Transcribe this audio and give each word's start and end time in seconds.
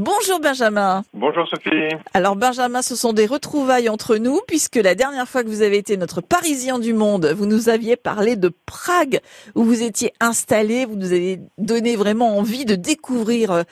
Bonjour 0.00 0.38
Benjamin. 0.38 1.02
Bonjour 1.12 1.48
Sophie. 1.48 1.88
Alors 2.14 2.36
Benjamin, 2.36 2.82
ce 2.82 2.94
sont 2.94 3.12
des 3.12 3.26
retrouvailles 3.26 3.88
entre 3.88 4.16
nous 4.16 4.38
puisque 4.46 4.76
la 4.76 4.94
dernière 4.94 5.26
fois 5.26 5.42
que 5.42 5.48
vous 5.48 5.62
avez 5.62 5.76
été 5.76 5.96
notre 5.96 6.20
Parisien 6.20 6.78
du 6.78 6.92
monde, 6.92 7.26
vous 7.36 7.46
nous 7.46 7.68
aviez 7.68 7.96
parlé 7.96 8.36
de 8.36 8.48
Prague 8.64 9.18
où 9.56 9.64
vous 9.64 9.82
étiez 9.82 10.12
installé, 10.20 10.86
vous 10.86 10.94
nous 10.94 11.12
avez 11.12 11.40
donné 11.58 11.96
vraiment 11.96 12.38
envie 12.38 12.64
de 12.64 12.76
découvrir 12.76 13.50
euh, 13.50 13.64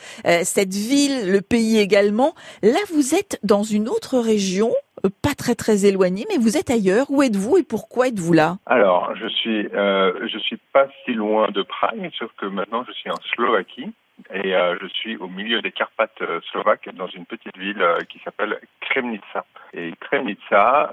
cette 0.43 0.75
ville, 0.75 1.31
le 1.31 1.43
pays 1.43 1.79
également. 1.79 2.35
Là, 2.61 2.81
vous 2.93 3.15
êtes 3.15 3.39
dans 3.45 3.63
une 3.63 3.89
autre 3.89 4.19
région, 4.19 4.73
euh, 5.05 5.11
pas 5.23 5.37
très 5.39 5.55
très 5.55 5.87
éloignée, 5.87 6.27
mais 6.29 6.39
vous 6.39 6.57
êtes 6.57 6.71
ailleurs. 6.71 7.07
Où 7.09 7.23
êtes-vous 7.23 7.59
et 7.59 7.63
pourquoi 7.63 8.09
êtes-vous 8.09 8.33
là? 8.33 8.57
Alors, 8.67 9.15
je 9.15 9.29
suis 9.29 9.69
euh, 9.73 10.27
je 10.27 10.39
suis 10.41 10.59
pas 10.73 10.89
si 11.05 11.13
loin 11.13 11.53
de 11.53 11.63
Prague, 11.63 12.11
sauf 12.19 12.33
que 12.37 12.47
maintenant 12.47 12.83
je 12.85 12.93
suis 12.95 13.11
en 13.11 13.21
Slovaquie 13.37 13.93
et 14.33 14.55
euh, 14.55 14.77
je 14.81 14.87
suis 14.89 15.17
au 15.17 15.29
milieu 15.29 15.61
des 15.61 15.73
Carpates 15.73 16.23
euh, 16.23 16.41
slovaques 16.51 16.89
dans 16.95 17.07
une 17.09 17.27
petite 17.27 17.57
ville 17.57 17.83
euh, 17.83 17.99
qui 18.09 18.19
s'appelle 18.21 18.59
Kremnica. 18.81 19.45
Et 19.75 19.93
Kremnica, 20.01 20.91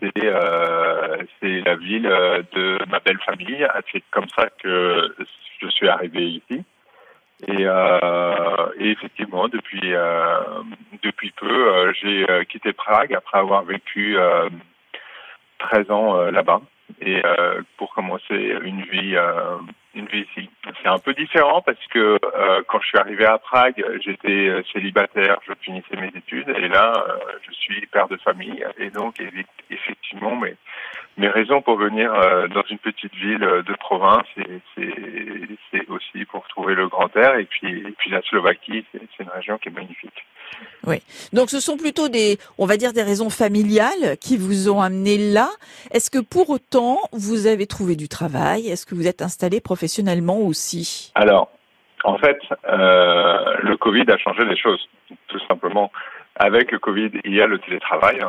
c'est 0.00 0.32
c'est 1.40 1.60
la 1.62 1.74
ville 1.74 2.02
de 2.02 2.78
ma 2.88 3.00
belle 3.00 3.18
famille. 3.20 3.66
C'est 3.90 4.04
comme 4.10 4.28
ça 4.36 4.48
que 4.62 5.14
je 5.60 5.68
suis 5.68 5.88
arrivé 5.88 6.24
ici. 6.28 6.64
Et, 7.48 7.62
et 7.64 8.90
effectivement, 8.90 9.48
depuis 9.48 9.92
depuis 11.02 11.32
peu, 11.32 11.92
j'ai 12.00 12.24
quitté 12.48 12.72
Prague 12.72 13.14
après 13.14 13.38
avoir 13.38 13.64
vécu 13.64 14.16
13 15.58 15.90
ans 15.90 16.30
là-bas 16.30 16.60
et 17.00 17.20
pour 17.76 17.92
commencer 17.94 18.56
une 18.62 18.82
vie 18.82 19.16
une 19.94 20.06
vie 20.06 20.26
ici. 20.36 20.48
C'est 20.82 20.88
un 20.88 20.98
peu 20.98 21.14
différent 21.14 21.62
parce 21.62 21.84
que 21.90 22.18
euh, 22.22 22.62
quand 22.68 22.80
je 22.80 22.86
suis 22.86 22.98
arrivé 22.98 23.24
à 23.24 23.38
Prague, 23.38 23.82
j'étais 24.04 24.48
euh, 24.48 24.62
célibataire, 24.72 25.38
je 25.46 25.52
finissais 25.60 25.96
mes 25.96 26.08
études 26.08 26.48
et 26.48 26.68
là, 26.68 26.92
euh, 27.08 27.18
je 27.46 27.52
suis 27.52 27.86
père 27.86 28.08
de 28.08 28.16
famille 28.16 28.64
et 28.78 28.90
donc 28.90 29.22
effectivement, 29.70 30.36
mes, 30.36 30.56
mes 31.16 31.28
raisons 31.28 31.62
pour 31.62 31.76
venir 31.76 32.12
dans 32.54 32.62
une 32.70 32.78
petite 32.78 33.14
ville 33.14 33.40
de 33.40 33.74
province, 33.74 34.26
c'est 34.76 35.88
aussi 35.88 36.24
pour 36.26 36.46
trouver 36.48 36.74
le 36.74 36.88
grand 36.88 37.14
air 37.16 37.36
et 37.36 37.44
puis, 37.44 37.78
et 37.86 37.92
puis 37.92 38.10
la 38.10 38.22
Slovaquie, 38.22 38.84
c'est 38.92 39.22
une 39.22 39.30
région 39.30 39.58
qui 39.58 39.68
est 39.68 39.72
magnifique. 39.72 40.26
Oui. 40.86 41.02
Donc 41.32 41.50
ce 41.50 41.60
sont 41.60 41.76
plutôt 41.76 42.08
des, 42.08 42.38
on 42.58 42.66
va 42.66 42.76
dire 42.76 42.92
des 42.92 43.02
raisons 43.02 43.30
familiales 43.30 44.16
qui 44.20 44.36
vous 44.36 44.68
ont 44.68 44.80
amené 44.80 45.16
là. 45.18 45.48
Est-ce 45.92 46.10
que 46.10 46.18
pour 46.18 46.50
autant 46.50 46.98
vous 47.12 47.46
avez 47.46 47.66
trouvé 47.66 47.96
du 47.96 48.08
travail? 48.08 48.68
Est-ce 48.68 48.86
que 48.86 48.94
vous 48.94 49.06
êtes 49.06 49.22
installé 49.22 49.60
professionnellement 49.60 50.38
aussi? 50.40 51.12
Alors, 51.14 51.50
en 52.04 52.18
fait, 52.18 52.38
euh, 52.68 53.56
le 53.62 53.76
Covid 53.76 54.04
a 54.08 54.18
changé 54.18 54.44
les 54.44 54.56
choses, 54.56 54.88
tout 55.28 55.40
simplement. 55.48 55.90
Avec 56.36 56.70
le 56.72 56.78
Covid, 56.78 57.10
il 57.24 57.34
y 57.34 57.40
a 57.40 57.46
le 57.46 57.58
télétravail. 57.58 58.20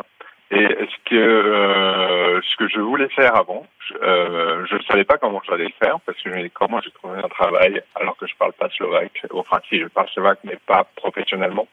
Et 0.51 0.67
ce 0.67 1.09
que 1.09 1.15
euh, 1.15 2.39
ce 2.39 2.55
que 2.57 2.67
je 2.69 2.79
voulais 2.79 3.09
faire 3.09 3.35
avant, 3.35 3.65
je 3.89 3.95
euh, 4.03 4.65
ne 4.71 4.83
savais 4.83 5.03
pas 5.03 5.17
comment 5.17 5.41
j'allais 5.47 5.65
le 5.65 5.73
faire 5.83 5.99
parce 6.05 6.21
que 6.21 6.47
comment 6.49 6.79
j'ai 6.81 6.91
trouvé 6.91 7.17
un 7.17 7.27
travail 7.27 7.81
alors 7.95 8.15
que 8.15 8.27
je 8.27 8.35
parle 8.35 8.53
pas 8.53 8.69
slovaque. 8.69 9.25
Enfin, 9.33 9.59
si 9.67 9.79
je 9.79 9.87
parle 9.87 10.07
slovaque, 10.09 10.39
mais 10.43 10.57
pas 10.67 10.87
professionnellement. 10.95 11.67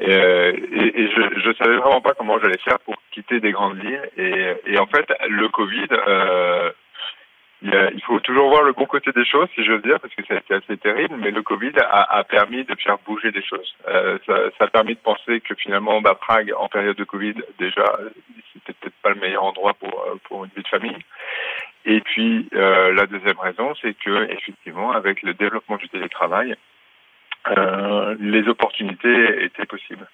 Et, 0.00 0.12
euh, 0.12 0.52
et, 0.72 1.02
et 1.02 1.10
je, 1.10 1.40
je 1.40 1.52
savais 1.56 1.76
vraiment 1.76 2.00
pas 2.00 2.14
comment 2.14 2.38
j'allais 2.38 2.58
faire 2.58 2.78
pour 2.80 2.96
quitter 3.12 3.40
des 3.40 3.52
grandes 3.52 3.78
villes. 3.78 4.10
Et, 4.16 4.54
et 4.66 4.78
en 4.78 4.86
fait, 4.86 5.06
le 5.28 5.48
Covid, 5.48 5.88
euh, 5.90 6.70
il, 7.62 8.02
faut 8.06 8.18
toujours 8.20 8.48
voir 8.48 8.62
le 8.62 8.72
bon 8.72 8.86
côté 8.86 9.12
des 9.12 9.26
choses, 9.26 9.48
si 9.54 9.64
j'ose 9.64 9.82
dire, 9.82 10.00
parce 10.00 10.14
que 10.14 10.22
c'est 10.26 10.54
assez 10.54 10.76
terrible. 10.78 11.16
Mais 11.18 11.30
le 11.30 11.42
Covid 11.42 11.72
a, 11.78 12.16
a, 12.18 12.24
permis 12.24 12.64
de 12.64 12.74
faire 12.76 12.96
bouger 13.06 13.30
des 13.30 13.42
choses. 13.42 13.74
Euh, 13.88 14.18
ça, 14.26 14.50
ça, 14.58 14.64
a 14.64 14.68
permis 14.68 14.94
de 14.94 15.00
penser 15.00 15.40
que 15.40 15.54
finalement, 15.54 16.00
bah, 16.00 16.14
Prague, 16.14 16.52
en 16.56 16.68
période 16.68 16.96
de 16.96 17.04
Covid, 17.04 17.34
déjà, 17.58 17.84
c'était 18.54 18.72
peut-être 18.80 18.96
pas 19.02 19.10
le 19.10 19.20
meilleur 19.20 19.44
endroit 19.44 19.74
pour 19.74 20.06
pour 20.24 20.44
une 20.44 20.50
vie 20.56 20.62
de 20.62 20.68
famille. 20.68 20.98
Et 21.84 22.00
puis 22.00 22.48
euh, 22.54 22.92
la 22.92 23.06
deuxième 23.06 23.38
raison, 23.38 23.74
c'est 23.80 23.94
que 23.94 24.30
effectivement, 24.30 24.92
avec 24.92 25.22
le 25.22 25.34
développement 25.34 25.76
du 25.76 25.88
télétravail, 25.88 26.54
euh, 27.48 28.16
les 28.20 28.46
opportunités 28.48 29.44
étaient 29.44 29.66
possibles. 29.66 30.06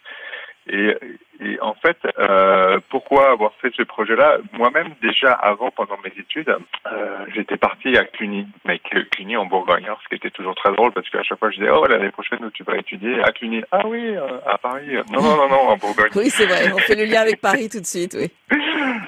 Et, 0.69 0.97
et 1.41 1.60
en 1.60 1.75
fait, 1.75 1.97
euh, 2.19 2.81
pourquoi 2.88 3.31
avoir 3.31 3.53
fait 3.60 3.72
ce 3.76 3.84
projet-là? 3.84 4.38
Moi-même, 4.53 4.94
déjà 5.00 5.31
avant, 5.31 5.70
pendant 5.70 5.97
mes 6.03 6.12
études, 6.20 6.56
euh, 6.92 7.19
j'étais 7.32 7.56
parti 7.56 7.97
à 7.97 8.04
Cluny, 8.04 8.48
mais 8.65 8.81
Cluny 8.81 9.36
en 9.36 9.47
Bourgogne, 9.47 9.86
ce 10.03 10.09
qui 10.09 10.16
était 10.16 10.31
toujours 10.31 10.56
très 10.56 10.72
drôle 10.72 10.91
parce 10.91 11.09
qu'à 11.09 11.22
chaque 11.22 11.38
fois 11.38 11.50
je 11.50 11.59
disais 11.59 11.70
oh 11.70 11.86
l'année 11.86 12.10
prochaine 12.10 12.44
où 12.44 12.50
tu 12.50 12.65
vas 12.65 12.76
étudier 12.78 13.22
à 13.22 13.31
Cluny, 13.31 13.62
ah 13.70 13.86
oui, 13.86 14.16
euh, 14.16 14.41
à 14.44 14.59
Paris, 14.59 14.97
non 15.12 15.22
non 15.22 15.36
non 15.36 15.48
non 15.48 15.69
en 15.69 15.76
Bourgogne. 15.76 16.10
Oui 16.16 16.31
c'est 16.31 16.47
vrai, 16.47 16.72
on 16.72 16.78
fait 16.78 16.97
le 16.97 17.04
lien 17.04 17.20
avec 17.20 17.41
Paris 17.41 17.69
tout 17.69 17.81
de 17.81 17.86
suite, 17.86 18.16
oui. 18.19 18.28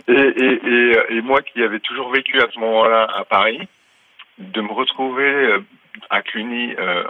Et, 0.07 0.13
et, 0.13 0.61
et, 0.67 0.97
et 1.17 1.21
moi 1.21 1.43
qui 1.43 1.63
avais 1.63 1.81
toujours 1.81 2.11
vécu 2.11 2.41
à 2.41 2.47
ce 2.53 2.59
moment-là 2.61 3.07
à 3.15 3.25
Paris, 3.25 3.69
de 4.39 4.61
me 4.61 4.73
retrouver 4.73 5.25
euh, 5.25 5.59
à 6.11 6.23
Cluny 6.23 6.75
euh, 6.79 7.05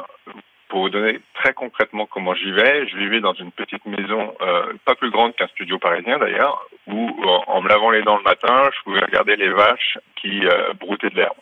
pour 0.68 0.80
vous 0.82 0.90
donner 0.90 1.20
très 1.34 1.54
concrètement 1.54 2.06
comment 2.06 2.34
j'y 2.34 2.52
vais, 2.52 2.86
je 2.88 2.96
vivais 2.96 3.20
dans 3.20 3.32
une 3.34 3.52
petite 3.52 3.84
maison, 3.86 4.34
euh, 4.40 4.72
pas 4.84 4.94
plus 4.94 5.10
grande 5.10 5.34
qu'un 5.34 5.48
studio 5.48 5.78
parisien 5.78 6.18
d'ailleurs, 6.18 6.66
où 6.86 7.10
en 7.46 7.60
me 7.62 7.68
lavant 7.68 7.90
les 7.90 8.02
dents 8.02 8.18
le 8.18 8.22
matin, 8.22 8.70
je 8.76 8.82
pouvais 8.84 9.04
regarder 9.04 9.36
les 9.36 9.48
vaches 9.48 9.98
qui 10.16 10.46
euh, 10.46 10.72
broutaient 10.74 11.10
de 11.10 11.16
l'herbe. 11.16 11.36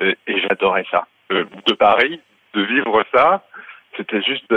Et, 0.00 0.16
et 0.26 0.40
j'adorais 0.40 0.86
ça. 0.90 1.06
Euh, 1.32 1.44
de 1.66 1.72
Paris, 1.74 2.20
de 2.54 2.62
vivre 2.62 3.04
ça, 3.14 3.44
c'était 3.96 4.22
juste 4.22 4.52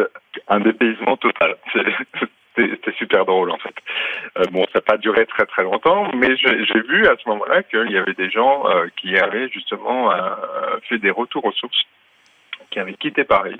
un 0.47 0.59
dépaysement 0.59 1.17
total. 1.17 1.55
C'était 2.57 2.93
super 2.93 3.25
drôle 3.25 3.51
en 3.51 3.57
fait. 3.57 3.75
Euh, 4.37 4.45
bon, 4.51 4.63
ça 4.71 4.75
n'a 4.75 4.81
pas 4.81 4.97
duré 4.97 5.25
très 5.25 5.45
très 5.45 5.63
longtemps, 5.63 6.09
mais 6.15 6.37
j'ai 6.37 6.81
vu 6.87 7.05
à 7.05 7.15
ce 7.21 7.27
moment-là 7.29 7.63
qu'il 7.63 7.91
y 7.91 7.97
avait 7.97 8.13
des 8.13 8.29
gens 8.29 8.69
euh, 8.69 8.87
qui 8.95 9.17
avaient 9.17 9.49
justement 9.49 10.11
euh, 10.11 10.35
fait 10.87 10.97
des 10.97 11.11
retours 11.11 11.43
aux 11.43 11.51
sources, 11.51 11.83
qui 12.75 12.79
avaient 12.81 12.93
quitté 12.95 13.23
Paris 13.23 13.57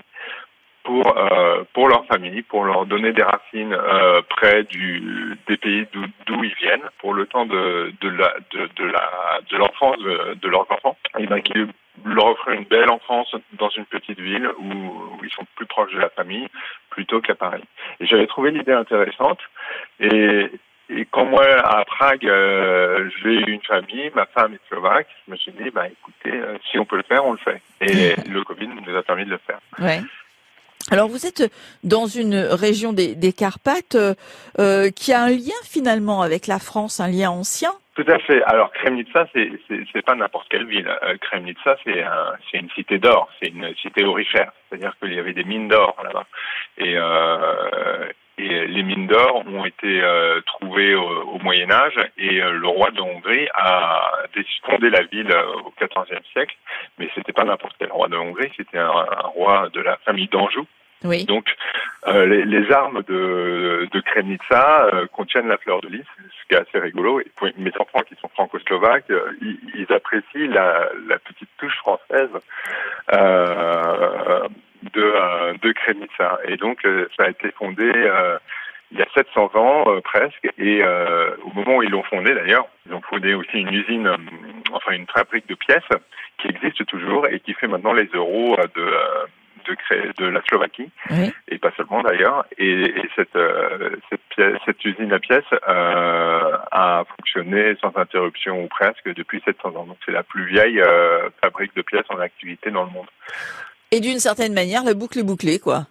pour 0.83 1.17
euh, 1.17 1.63
pour 1.73 1.87
leur 1.87 2.05
famille, 2.05 2.41
pour 2.41 2.65
leur 2.65 2.85
donner 2.85 3.13
des 3.13 3.23
racines 3.23 3.73
euh, 3.73 4.21
près 4.29 4.63
du 4.63 5.37
des 5.47 5.55
pays 5.55 5.87
d'où 6.25 6.43
ils 6.43 6.53
viennent, 6.55 6.87
pour 6.99 7.13
le 7.13 7.25
temps 7.25 7.45
de 7.45 7.93
de 8.01 8.09
la 8.09 8.33
de, 8.51 8.83
la 8.83 9.39
de 9.49 9.57
l'enfance 9.57 9.97
de, 9.99 10.47
leurs 10.49 10.69
enfants, 10.69 10.97
et 11.17 11.27
ben 11.27 11.41
qui 11.41 11.53
leur 12.03 12.25
offre 12.25 12.49
une 12.49 12.65
belle 12.65 12.89
enfance 12.89 13.33
dans 13.53 13.69
une 13.69 13.85
petite 13.85 14.19
ville 14.19 14.49
où, 14.59 15.17
ils 15.23 15.31
sont 15.31 15.45
plus 15.55 15.65
proches 15.65 15.93
de 15.93 15.99
la 15.99 16.09
famille 16.09 16.47
plutôt 16.89 17.21
qu'à 17.21 17.35
Paris. 17.35 17.63
J'avais 18.01 18.27
trouvé 18.27 18.51
l'idée 18.51 18.73
intéressante 18.73 19.39
et 20.01 20.51
et 20.89 21.05
quand 21.09 21.25
moi, 21.25 21.45
à 21.45 21.83
Prague, 21.85 22.25
euh, 22.25 23.09
j'ai 23.21 23.39
une 23.49 23.61
famille, 23.61 24.11
ma 24.13 24.25
femme 24.27 24.53
est 24.53 24.67
slovaque, 24.67 25.07
je 25.25 25.31
me 25.31 25.37
suis 25.37 25.51
dit, 25.51 25.69
bah, 25.71 25.87
écoutez, 25.87 26.35
euh, 26.35 26.57
si 26.69 26.77
on 26.77 26.85
peut 26.85 26.97
le 26.97 27.03
faire, 27.03 27.25
on 27.25 27.31
le 27.31 27.39
fait. 27.39 27.61
Et 27.81 28.15
le 28.29 28.43
Covid 28.43 28.67
nous 28.67 28.95
a 28.95 29.01
permis 29.01 29.25
de 29.25 29.31
le 29.31 29.39
faire. 29.39 29.59
Ouais. 29.79 30.01
Alors 30.91 31.07
vous 31.07 31.25
êtes 31.25 31.51
dans 31.83 32.05
une 32.05 32.35
région 32.35 32.93
des, 32.93 33.15
des 33.15 33.33
Carpates 33.33 33.97
euh, 34.59 34.91
qui 34.91 35.13
a 35.13 35.23
un 35.23 35.29
lien 35.29 35.59
finalement 35.63 36.21
avec 36.21 36.45
la 36.45 36.59
France, 36.59 36.99
un 36.99 37.07
lien 37.07 37.31
ancien? 37.31 37.71
Tout 37.95 38.05
à 38.07 38.19
fait. 38.19 38.43
Alors 38.43 38.71
Kremnitsa, 38.73 39.25
c'est 39.33 40.01
pas 40.05 40.15
n'importe 40.15 40.47
quelle 40.49 40.67
ville. 40.67 40.87
Euh, 40.87 41.15
Kremnitsa, 41.21 41.77
c'est 41.83 42.03
un, 42.03 42.33
c'est 42.51 42.59
une 42.59 42.69
cité 42.71 42.99
d'or, 42.99 43.29
c'est 43.39 43.47
une 43.47 43.73
cité 43.81 44.03
aurifère. 44.03 44.51
C'est-à-dire 44.69 44.95
qu'il 44.99 45.13
y 45.13 45.19
avait 45.19 45.33
des 45.33 45.45
mines 45.45 45.69
d'or 45.69 45.95
là-bas. 46.03 46.25
Et 46.77 46.95
euh, 46.97 48.05
et 48.37 48.67
les 48.67 48.83
mines 48.83 49.07
d'or 49.07 49.43
ont 49.47 49.65
été 49.65 50.01
euh, 50.01 50.41
trouvées 50.41 50.93
au, 50.95 51.07
au, 51.33 51.39
Moyen 51.39 51.71
Âge 51.71 51.99
et 52.17 52.41
euh, 52.41 52.51
le 52.51 52.67
roi 52.67 52.91
de 52.91 52.99
Hongrie 52.99 53.47
a 53.53 54.11
fondé 54.63 54.89
la 54.89 55.03
ville 55.03 55.31
euh, 55.31 55.53
au 55.63 55.73
XIVe 55.79 56.19
siècle, 56.33 56.55
mais 56.97 57.09
c'était 57.15 57.31
pas 57.31 57.45
n'importe 57.45 57.75
quel 57.79 57.91
roi 57.91 58.07
de 58.07 58.17
Hongrie, 58.17 58.51
c'était 58.57 58.77
un, 58.77 58.89
un, 58.89 59.27
roi 59.27 59.69
de 59.73 59.79
la 59.79 59.97
famille 59.97 60.27
d'Anjou. 60.27 60.65
Oui. 61.03 61.23
Donc 61.25 61.45
euh, 62.07 62.25
les, 62.25 62.45
les, 62.45 62.71
armes 62.71 63.03
de, 63.07 63.87
de 63.91 63.99
Kremnitsa 64.01 64.89
contiennent 65.13 65.47
la 65.47 65.57
fleur 65.57 65.81
de 65.81 65.87
lys, 65.89 66.05
ce 66.17 66.47
qui 66.47 66.55
est 66.55 66.67
assez 66.67 66.79
rigolo. 66.79 67.19
Et 67.19 67.31
pour 67.35 67.47
mes 67.57 67.71
enfants 67.79 68.01
qui 68.07 68.15
sont 68.15 68.29
franco-slovaques, 68.29 69.11
ils, 69.41 69.59
ils, 69.75 69.93
apprécient 69.93 70.49
la, 70.49 70.89
la, 71.07 71.19
petite 71.19 71.49
touche 71.57 71.77
française 71.77 72.29
euh. 75.89 76.35
Et 76.47 76.57
donc, 76.57 76.85
euh, 76.85 77.07
ça 77.17 77.25
a 77.25 77.29
été 77.29 77.51
fondé 77.51 77.83
euh, 77.85 78.37
il 78.91 78.99
y 78.99 79.01
a 79.01 79.07
700 79.15 79.51
ans 79.55 79.85
presque. 80.03 80.47
Et 80.59 80.83
au 80.83 81.51
moment 81.53 81.77
où 81.77 81.83
ils 81.83 81.89
l'ont 81.89 82.03
fondé, 82.03 82.33
d'ailleurs, 82.33 82.67
ils 82.85 82.93
ont 82.93 83.01
fondé 83.01 83.33
aussi 83.33 83.57
une 83.57 83.73
usine, 83.73 84.09
enfin 84.71 84.91
une 84.91 85.07
fabrique 85.07 85.47
de 85.49 85.55
pièces 85.55 85.89
qui 86.37 86.49
existe 86.49 86.85
toujours 86.85 87.27
et 87.27 87.39
qui 87.39 87.53
fait 87.55 87.67
maintenant 87.67 87.93
les 87.93 88.07
euros 88.13 88.55
de 88.75 88.91
de, 89.65 90.23
de 90.23 90.25
la 90.29 90.41
Slovaquie 90.47 90.89
oui. 91.09 91.33
et 91.47 91.57
pas 91.57 91.71
seulement 91.75 92.01
d'ailleurs. 92.01 92.45
Et, 92.57 92.81
et, 92.81 93.09
cette, 93.15 93.35
euh, 93.35 93.95
cette, 94.09 94.21
pièce, 94.29 94.57
cette 94.65 94.83
usine 94.85 95.13
à 95.13 95.19
pièces 95.19 95.43
euh, 95.67 96.57
a 96.71 97.03
fonctionné 97.17 97.75
sans 97.81 97.95
interruption 97.95 98.63
ou 98.63 98.67
presque 98.67 99.13
depuis 99.13 99.41
700 99.45 99.69
ans. 99.69 99.85
Donc 99.85 99.97
c'est 100.05 100.11
la 100.11 100.23
plus 100.23 100.45
vieille 100.45 100.81
euh, 100.81 101.29
fabrique 101.41 101.75
de 101.75 101.81
pièces 101.81 102.05
en 102.09 102.19
activité 102.19 102.71
dans 102.71 102.83
le 102.83 102.91
monde. 102.91 103.07
Et 103.91 103.99
d'une 103.99 104.19
certaine 104.19 104.53
manière, 104.53 104.83
la 104.83 104.93
boucle 104.93 105.19
est 105.19 105.23
bouclée, 105.23 105.59
quoi. 105.59 105.87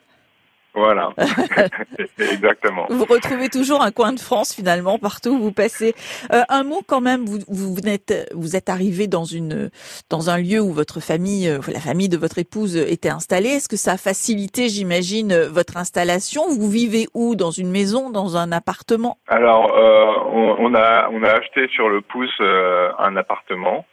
Voilà, 0.74 1.10
exactement. 2.18 2.86
Vous 2.90 3.04
retrouvez 3.04 3.48
toujours 3.48 3.80
un 3.80 3.92
coin 3.92 4.12
de 4.12 4.18
France 4.18 4.52
finalement 4.52 4.98
partout 4.98 5.30
où 5.30 5.38
vous 5.38 5.52
passez. 5.52 5.94
Euh, 6.32 6.42
un 6.48 6.64
mot 6.64 6.82
quand 6.84 7.00
même, 7.00 7.24
vous, 7.24 7.38
vous 7.48 7.76
êtes 7.86 8.28
vous 8.34 8.56
êtes 8.56 8.68
arrivé 8.68 9.06
dans 9.06 9.24
une 9.24 9.70
dans 10.10 10.30
un 10.30 10.38
lieu 10.38 10.60
où 10.60 10.72
votre 10.72 10.98
famille, 10.98 11.48
euh, 11.48 11.60
la 11.72 11.78
famille 11.78 12.08
de 12.08 12.16
votre 12.16 12.38
épouse 12.38 12.76
était 12.76 13.08
installée. 13.08 13.50
Est-ce 13.50 13.68
que 13.68 13.76
ça 13.76 13.92
a 13.92 13.96
facilité, 13.96 14.68
j'imagine, 14.68 15.36
votre 15.44 15.76
installation? 15.76 16.48
Vous 16.48 16.68
vivez 16.68 17.06
où? 17.14 17.36
Dans 17.36 17.52
une 17.52 17.70
maison, 17.70 18.10
dans 18.10 18.36
un 18.36 18.50
appartement? 18.50 19.18
Alors, 19.28 19.72
euh, 19.76 20.06
on, 20.32 20.56
on, 20.58 20.74
a 20.74 21.08
on 21.12 21.22
a 21.22 21.30
acheté 21.30 21.68
sur 21.68 21.88
le 21.88 22.00
pouce 22.00 22.30
euh, 22.40 22.90
un 22.98 23.16
appartement 23.16 23.86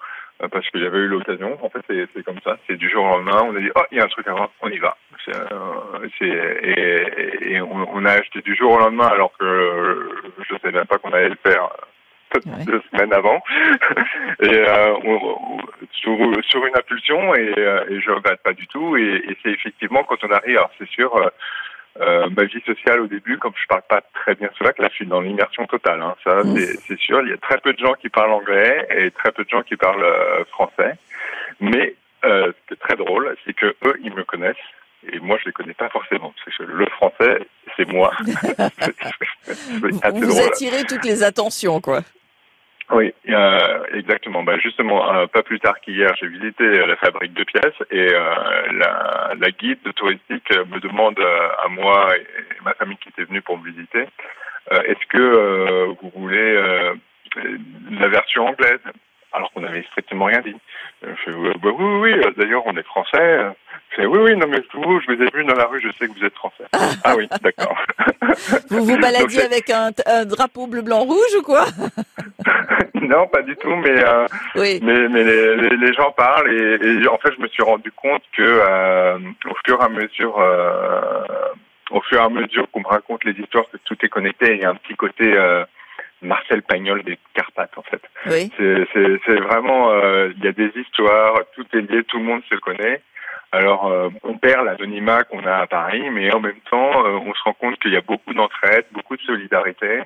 parce 0.50 0.70
qu'il 0.70 0.82
y 0.82 0.86
avait 0.86 1.00
eu 1.00 1.08
l'occasion. 1.08 1.58
En 1.62 1.70
fait, 1.70 1.82
c'est 1.88 2.24
comme 2.24 2.40
ça. 2.44 2.58
C'est 2.68 2.78
du 2.78 2.90
jour 2.90 3.04
au 3.06 3.10
lendemain. 3.10 3.42
On 3.44 3.56
a 3.56 3.60
dit, 3.60 3.70
oh, 3.76 3.82
il 3.92 3.98
y 3.98 4.02
a 4.02 4.06
un 4.06 4.08
truc 4.08 4.28
à 4.28 4.32
voir, 4.32 4.50
on 4.62 4.70
y 4.70 4.80
va. 4.80 4.98
Euh, 5.30 6.08
et, 6.22 7.54
et 7.54 7.62
on, 7.62 7.88
on, 7.94 8.06
a 8.06 8.12
acheté 8.12 8.42
du 8.42 8.56
jour 8.56 8.74
au 8.74 8.80
lendemain 8.80 9.08
alors 9.08 9.32
que 9.38 10.10
je 10.48 10.54
ne 10.54 10.60
savais 10.60 10.78
même 10.78 10.88
pas 10.88 10.98
qu'on 10.98 11.12
allait 11.12 11.30
le 11.30 11.38
faire 11.44 11.70
ouais. 12.34 12.66
deux 12.66 12.82
semaines 12.92 13.14
avant. 13.14 13.42
et 14.42 14.56
euh, 14.68 14.94
on, 15.04 15.60
sur, 15.92 16.18
sur, 16.44 16.66
une 16.66 16.76
impulsion 16.76 17.36
et, 17.36 17.54
euh, 17.58 17.86
et 17.90 18.02
je 18.02 18.12
regrette 18.12 18.42
pas 18.42 18.54
du 18.54 18.68
tout. 18.68 18.98
Et, 18.98 19.24
et 19.28 19.38
c'est 19.44 19.52
effectivement 19.52 20.04
quand 20.04 20.24
on 20.24 20.32
arrive, 20.32 20.58
alors 20.58 20.72
c'est 20.80 20.90
sûr. 20.90 21.32
Euh, 22.00 22.30
ma 22.30 22.46
vie 22.46 22.62
sociale 22.66 23.02
au 23.02 23.08
début, 23.08 23.38
comme 23.38 23.52
je 23.62 23.68
parle 23.68 23.82
pas 23.90 24.02
très 24.14 24.36
bien 24.36 24.50
slovaque, 24.56 24.80
là 24.80 24.88
je 24.90 24.96
suis 24.96 25.06
dans 25.06 25.20
l'immersion 25.20 25.66
totale. 25.68 26.02
Hein. 26.02 26.16
Ça, 26.24 26.44
mmh. 26.44 26.58
c'est 26.88 27.00
sûr. 27.00 27.22
Il 27.24 27.30
y 27.30 27.34
a 27.34 27.38
très 27.38 27.58
peu 27.58 27.74
de 27.74 27.80
gens 27.80 27.94
qui 27.94 28.08
parlent 28.08 28.32
anglais 28.32 28.88
et 28.96 29.12
très 29.12 29.32
peu 29.32 29.44
de 29.44 29.50
gens 29.50 29.62
qui 29.62 29.76
parlent 29.76 30.04
euh, 30.04 30.46
français. 30.46 30.96
Mais 31.60 31.96
euh, 32.24 32.52
ce 32.52 32.68
qui 32.68 32.74
est 32.76 32.78
très 32.78 32.96
drôle, 32.96 33.36
c'est 33.46 33.54
que 33.54 33.76
eux, 33.86 34.00
ils 34.04 34.14
me 34.14 34.24
connaissent 34.24 34.56
et 35.12 35.20
moi 35.20 35.38
je 35.42 35.48
les 35.48 35.52
connais 35.52 35.74
pas 35.74 35.90
forcément. 35.90 36.34
Parce 36.46 36.58
que 36.58 36.64
le 36.64 36.86
français, 36.86 37.40
c'est 37.76 37.88
moi. 37.92 38.12
vous 40.14 40.40
attirez 40.40 40.84
toutes 40.86 41.06
les 41.06 41.24
attentions, 41.24 41.82
quoi. 41.82 42.02
Oui, 42.92 43.14
euh, 43.30 43.84
exactement. 43.94 44.44
Bah 44.44 44.58
justement, 44.58 45.14
euh, 45.14 45.26
pas 45.28 45.44
plus 45.44 45.60
tard 45.60 45.80
qu'hier, 45.80 46.14
j'ai 46.20 46.28
visité 46.28 46.86
la 46.86 46.98
fabrique 46.98 47.34
de 47.34 47.44
pièces 47.46 47.82
et 47.90 48.14
euh, 48.14 48.36
la, 48.74 49.32
la, 49.40 49.52
guide 49.52 49.80
touristique 49.96 50.50
me 50.70 50.80
demande 50.80 51.18
euh, 51.20 51.50
à 51.64 51.70
moi 51.70 52.18
et 52.18 52.26
ma 52.66 52.74
famille 52.74 52.98
qui 52.98 53.10
était 53.10 53.24
venue 53.24 53.42
pour 53.42 53.58
me 53.58 53.70
visiter, 53.70 54.08
euh, 54.74 54.82
est-ce 54.84 55.06
que 55.08 55.18
euh, 55.18 55.94
vous 56.02 56.12
voulez 56.16 56.92
la 57.92 58.08
version 58.10 58.48
anglaise? 58.48 58.82
Alors 59.34 59.52
qu'on 59.52 59.62
n'avait 59.62 59.84
strictement 59.84 60.26
rien 60.26 60.42
dit. 60.42 60.56
Je 61.02 61.14
fais, 61.26 61.32
bah, 61.32 61.70
oui, 61.72 61.74
oui, 61.80 62.14
oui. 62.14 62.34
D'ailleurs, 62.38 62.64
on 62.66 62.76
est 62.76 62.84
français. 62.84 63.40
Je 63.92 63.96
fais, 63.96 64.06
oui, 64.06 64.20
oui, 64.20 64.36
non, 64.36 64.48
mais 64.48 64.62
vous, 64.74 65.00
je 65.02 65.14
vous 65.14 65.22
ai 65.22 65.30
vu 65.34 65.44
dans 65.46 65.56
la 65.56 65.66
rue, 65.66 65.82
je 65.82 65.90
sais 65.98 66.08
que 66.08 66.18
vous 66.18 66.26
êtes 66.26 66.36
français. 66.36 66.66
ah 67.04 67.16
oui, 67.16 67.28
d'accord. 67.42 67.78
vous 68.70 68.86
vous 68.86 68.98
baladiez 68.98 69.44
avec 69.44 69.70
un, 69.70 69.92
un 70.06 70.26
drapeau 70.26 70.68
bleu, 70.68 70.82
blanc, 70.82 71.00
rouge 71.00 71.36
ou 71.38 71.42
quoi? 71.42 71.66
Non, 73.02 73.28
pas 73.28 73.42
du 73.42 73.56
tout, 73.58 73.76
mais 73.76 74.04
euh, 74.06 74.28
oui. 74.56 74.80
mais, 74.82 75.10
mais 75.10 75.24
les, 75.24 75.76
les, 75.76 75.94
gens 75.94 76.12
parlent 76.12 76.52
et, 76.54 77.04
et, 77.04 77.08
en 77.08 77.18
fait, 77.18 77.34
je 77.36 77.42
me 77.42 77.48
suis 77.48 77.64
rendu 77.64 77.92
compte 77.92 78.22
que 78.32 78.44
euh, 78.44 79.18
au 79.50 79.56
fur 79.66 79.82
et 79.82 79.84
à 79.84 79.90
mesure, 79.90 80.40
euh, 80.40 81.24
au 81.90 82.02
fur 82.02 82.20
et 82.20 82.24
à 82.24 82.30
mesure 82.30 82.70
qu'on 82.72 82.82
me 82.82 82.88
raconte 82.88 83.24
les 83.26 83.34
histoires, 83.34 83.66
que 83.72 83.78
tout 83.84 83.98
est 84.04 84.10
connecté, 84.10 84.56
il 84.56 84.62
y 84.62 84.66
a 84.66 84.70
un 84.70 84.76
petit 84.76 84.96
côté 84.96 85.34
euh, 85.34 85.66
Marcel 86.22 86.62
Pagnol 86.62 87.04
des 87.04 87.18
Carpates, 87.34 87.78
en 87.78 87.82
fait. 87.84 88.02
Oui. 88.28 88.52
C'est 88.58 89.40
vraiment, 89.40 89.92
euh, 89.92 90.32
il 90.38 90.44
y 90.44 90.48
a 90.48 90.52
des 90.52 90.72
histoires, 90.76 91.36
tout 91.56 91.66
est 91.74 91.82
lié, 91.82 92.04
tout 92.04 92.18
le 92.18 92.24
monde 92.24 92.42
se 92.50 92.56
connaît. 92.56 93.02
Alors, 93.54 93.92
on 94.24 94.38
perd 94.38 94.64
l'anonymat 94.66 95.26
qu'on 95.26 95.46
a 95.46 95.58
à 95.58 95.68
Paris, 95.68 96.10
mais 96.10 96.34
en 96.34 96.40
même 96.40 96.62
temps, 96.70 97.04
on 97.04 97.34
se 97.34 97.44
rend 97.44 97.52
compte 97.52 97.78
qu'il 97.80 97.92
y 97.92 97.98
a 97.98 98.02
beaucoup 98.02 98.34
d'entraide, 98.34 98.86
beaucoup 98.94 99.18
de 99.18 99.22
solidarité. 99.24 100.04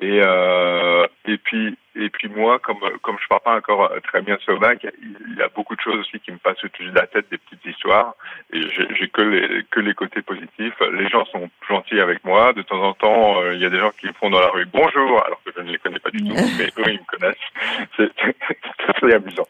Et 0.00 0.20
euh, 0.22 1.06
et 1.24 1.38
puis 1.38 1.76
et 1.96 2.08
puis 2.10 2.28
moi, 2.28 2.60
comme 2.60 2.78
comme 3.02 3.16
je 3.20 3.26
parle 3.28 3.40
pas 3.40 3.56
encore 3.56 3.92
très 4.04 4.22
bien 4.22 4.38
slovaque, 4.44 4.86
il 5.02 5.36
y 5.36 5.42
a 5.42 5.48
beaucoup 5.48 5.74
de 5.74 5.80
choses 5.80 5.96
aussi 5.96 6.20
qui 6.20 6.30
me 6.30 6.38
passent 6.38 6.62
au-dessus 6.62 6.90
de 6.90 6.94
la 6.94 7.08
tête, 7.08 7.26
des 7.30 7.38
petites 7.38 7.66
histoires. 7.66 8.14
Et 8.52 8.60
j'ai 8.60 9.08
que 9.08 9.22
les 9.22 9.64
que 9.70 9.80
les 9.80 9.94
côtés 9.94 10.22
positifs. 10.22 10.74
Les 10.92 11.08
gens 11.08 11.24
sont 11.26 11.50
gentils 11.68 12.00
avec 12.00 12.24
moi. 12.24 12.52
De 12.52 12.62
temps 12.62 12.80
en 12.80 12.94
temps, 12.94 13.40
euh, 13.40 13.54
il 13.54 13.60
y 13.60 13.66
a 13.66 13.70
des 13.70 13.80
gens 13.80 13.90
qui 13.98 14.06
me 14.06 14.12
font 14.12 14.30
dans 14.30 14.40
la 14.40 14.50
rue 14.50 14.66
bonjour, 14.66 15.24
alors 15.24 15.40
que 15.44 15.50
je 15.56 15.62
ne 15.62 15.72
les 15.72 15.78
connais 15.78 15.98
pas 15.98 16.10
du 16.10 16.18
tout, 16.18 16.34
mais 16.58 16.66
eux 16.66 16.92
ils 16.92 17.00
me 17.00 17.18
connaissent. 17.18 17.36
C'est 17.96 18.12
très 18.94 19.14
amusant. 19.14 19.48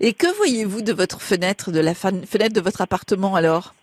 Et 0.00 0.12
que 0.12 0.26
voyez-vous 0.36 0.82
de 0.82 0.92
votre 0.92 1.22
fenêtre, 1.22 1.70
de 1.72 1.80
la 1.80 1.94
fenêtre 1.94 2.54
de 2.54 2.60
votre 2.60 2.82
appartement 2.82 3.34
alors? 3.34 3.74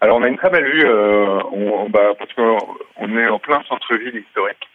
Alors 0.00 0.18
on 0.18 0.22
a 0.22 0.28
une 0.28 0.36
très 0.36 0.50
belle 0.50 0.64
vue, 0.64 0.84
euh, 0.84 1.40
on, 1.52 1.88
bah, 1.90 2.14
parce 2.18 2.32
qu'on 2.34 3.18
est 3.18 3.28
en 3.28 3.38
plein 3.38 3.62
centre-ville 3.68 4.16
historique. 4.16 4.68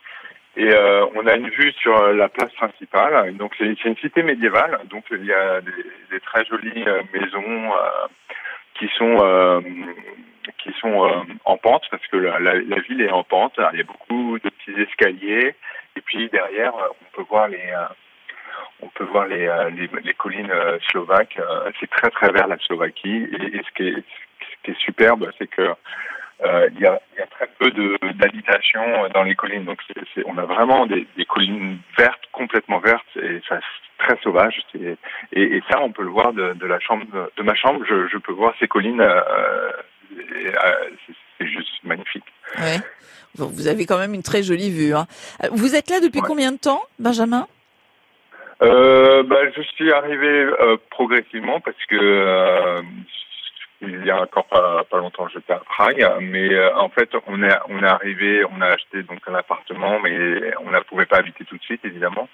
Et 0.56 0.72
euh, 0.72 1.06
on 1.16 1.26
a 1.26 1.36
une 1.36 1.50
vue 1.50 1.72
sur 1.74 1.98
euh, 1.98 2.14
la 2.14 2.30
place 2.30 2.52
principale. 2.54 3.36
Donc 3.38 3.54
c'est 3.58 3.66
une 3.66 3.98
cité 3.98 4.22
médiévale. 4.22 4.80
Donc 4.90 5.06
il 5.12 5.26
y 5.26 5.34
a 5.34 5.62
des, 5.62 5.72
des 6.12 6.20
très 6.20 6.46
jolies 6.46 6.84
euh, 6.86 7.02
maisons 7.14 7.74
euh, 7.74 8.08
qui 8.76 8.88
sont 8.96 9.18
euh, 9.22 9.62
qui 10.60 10.72
sont 10.80 11.26
en 11.46 11.58
pente 11.58 11.84
parce 11.90 12.06
que 12.08 12.18
la, 12.18 12.40
la, 12.40 12.80
ville 12.82 13.02
est 13.02 13.12
en 13.12 13.24
pente. 13.24 13.60
Il 13.74 13.80
y 13.80 13.82
a 13.82 13.86
beaucoup 13.86 14.38
de 14.40 14.50
petits 14.50 14.80
escaliers. 14.80 15.56
Et 15.96 16.02
puis 16.02 16.30
derrière, 16.30 16.74
on 16.76 17.16
peut 17.16 17.26
voir 17.28 17.48
les 17.48 17.74
on 18.82 18.88
peut 18.90 19.06
voir 19.06 19.28
les, 19.28 19.50
les, 19.76 19.90
les 20.04 20.14
collines 20.14 20.54
slovaques. 20.90 21.40
C'est 21.80 21.90
très 21.90 22.10
très 22.12 22.32
vers 22.32 22.48
la 22.48 22.58
Slovaquie. 22.60 23.28
Et, 23.32 23.58
et 23.58 23.62
ce, 23.64 23.72
qui 23.76 23.88
est, 23.88 23.96
ce 23.96 24.64
qui 24.64 24.72
est 24.72 24.80
superbe, 24.80 25.32
c'est 25.38 25.48
que 25.48 25.62
euh, 25.62 25.74
il, 26.42 26.80
y 26.80 26.86
a, 26.86 27.00
il, 27.14 27.20
y 27.20 27.22
a, 27.22 27.28
très 27.28 27.50
peu 27.60 27.72
d'habitation 28.14 28.82
dans 29.14 29.24
les 29.24 29.36
collines. 29.36 29.66
Donc 29.66 29.80
c 29.88 29.94
est, 29.96 30.06
c 30.14 30.22
est, 30.22 30.24
on 30.28 30.38
a 30.38 30.46
vraiment 30.46 30.86
des, 30.86 31.08
des, 31.18 31.26
collines 31.26 31.80
vertes, 31.98 32.24
complètement 32.32 32.80
vertes, 32.80 33.06
et 33.16 33.42
ça 33.48 33.60
très 34.00 34.18
sauvage. 34.22 34.62
Et, 34.76 34.98
et, 35.32 35.64
ça, 35.70 35.82
on 35.82 35.92
peut 35.92 36.04
le 36.04 36.10
voir 36.10 36.34
de, 36.34 36.54
de 36.54 36.66
la 36.66 36.80
chambre, 36.80 37.06
de 37.36 37.44
ma 37.44 37.56
chambre. 37.56 37.84
Je, 37.88 38.08
je 38.08 38.18
peux 38.18 38.34
voir 38.34 38.54
ces 38.60 38.68
collines. 38.68 39.02
Euh, 39.02 39.22
euh 40.12 40.90
c'est 41.40 41.48
juste 41.48 41.84
magnifique. 41.84 42.26
Ouais. 42.60 42.78
Vous 43.36 43.68
avez 43.68 43.86
quand 43.88 43.98
même 43.98 44.14
une 44.14 44.22
très 44.22 44.44
jolie 44.44 44.70
vue. 44.70 44.94
Hein. 44.94 45.08
Vous 45.52 45.76
êtes 45.76 45.90
là 45.90 46.00
depuis 46.00 46.22
ouais. 46.22 46.28
combien 46.28 46.52
de 46.52 46.58
temps, 46.58 46.84
Benjamin? 47.00 47.48
Euh, 48.62 49.24
bah, 49.24 49.50
je 49.56 49.62
suis 49.62 49.92
arrivé 49.92 50.28
euh, 50.28 50.78
progressivement 50.92 51.60
parce 51.60 51.84
que 51.90 51.96
euh, 51.96 52.82
il 53.88 54.06
y 54.06 54.12
a 54.12 54.22
encore 54.22 54.46
pas, 54.46 54.84
pas 54.90 54.98
longtemps, 54.98 55.28
j'étais 55.28 55.54
à 55.54 55.58
Prague, 55.60 56.06
mais 56.22 56.54
euh, 56.54 56.76
en 56.78 56.90
fait, 56.90 57.10
on 57.28 57.44
est 57.44 57.56
on 57.70 57.84
est 57.84 57.88
arrivé, 57.88 58.44
on 58.46 58.62
a 58.62 58.68
acheté 58.68 59.04
donc 59.04 59.20
un 59.28 59.36
appartement, 59.36 60.00
mais 60.00 60.56
on 60.66 60.72
ne 60.72 60.80
pouvait 60.82 61.06
pas 61.06 61.18
habiter 61.18 61.46
tout 61.46 61.58
de 61.58 61.64
suite, 61.64 61.84
évidemment. 61.84 62.28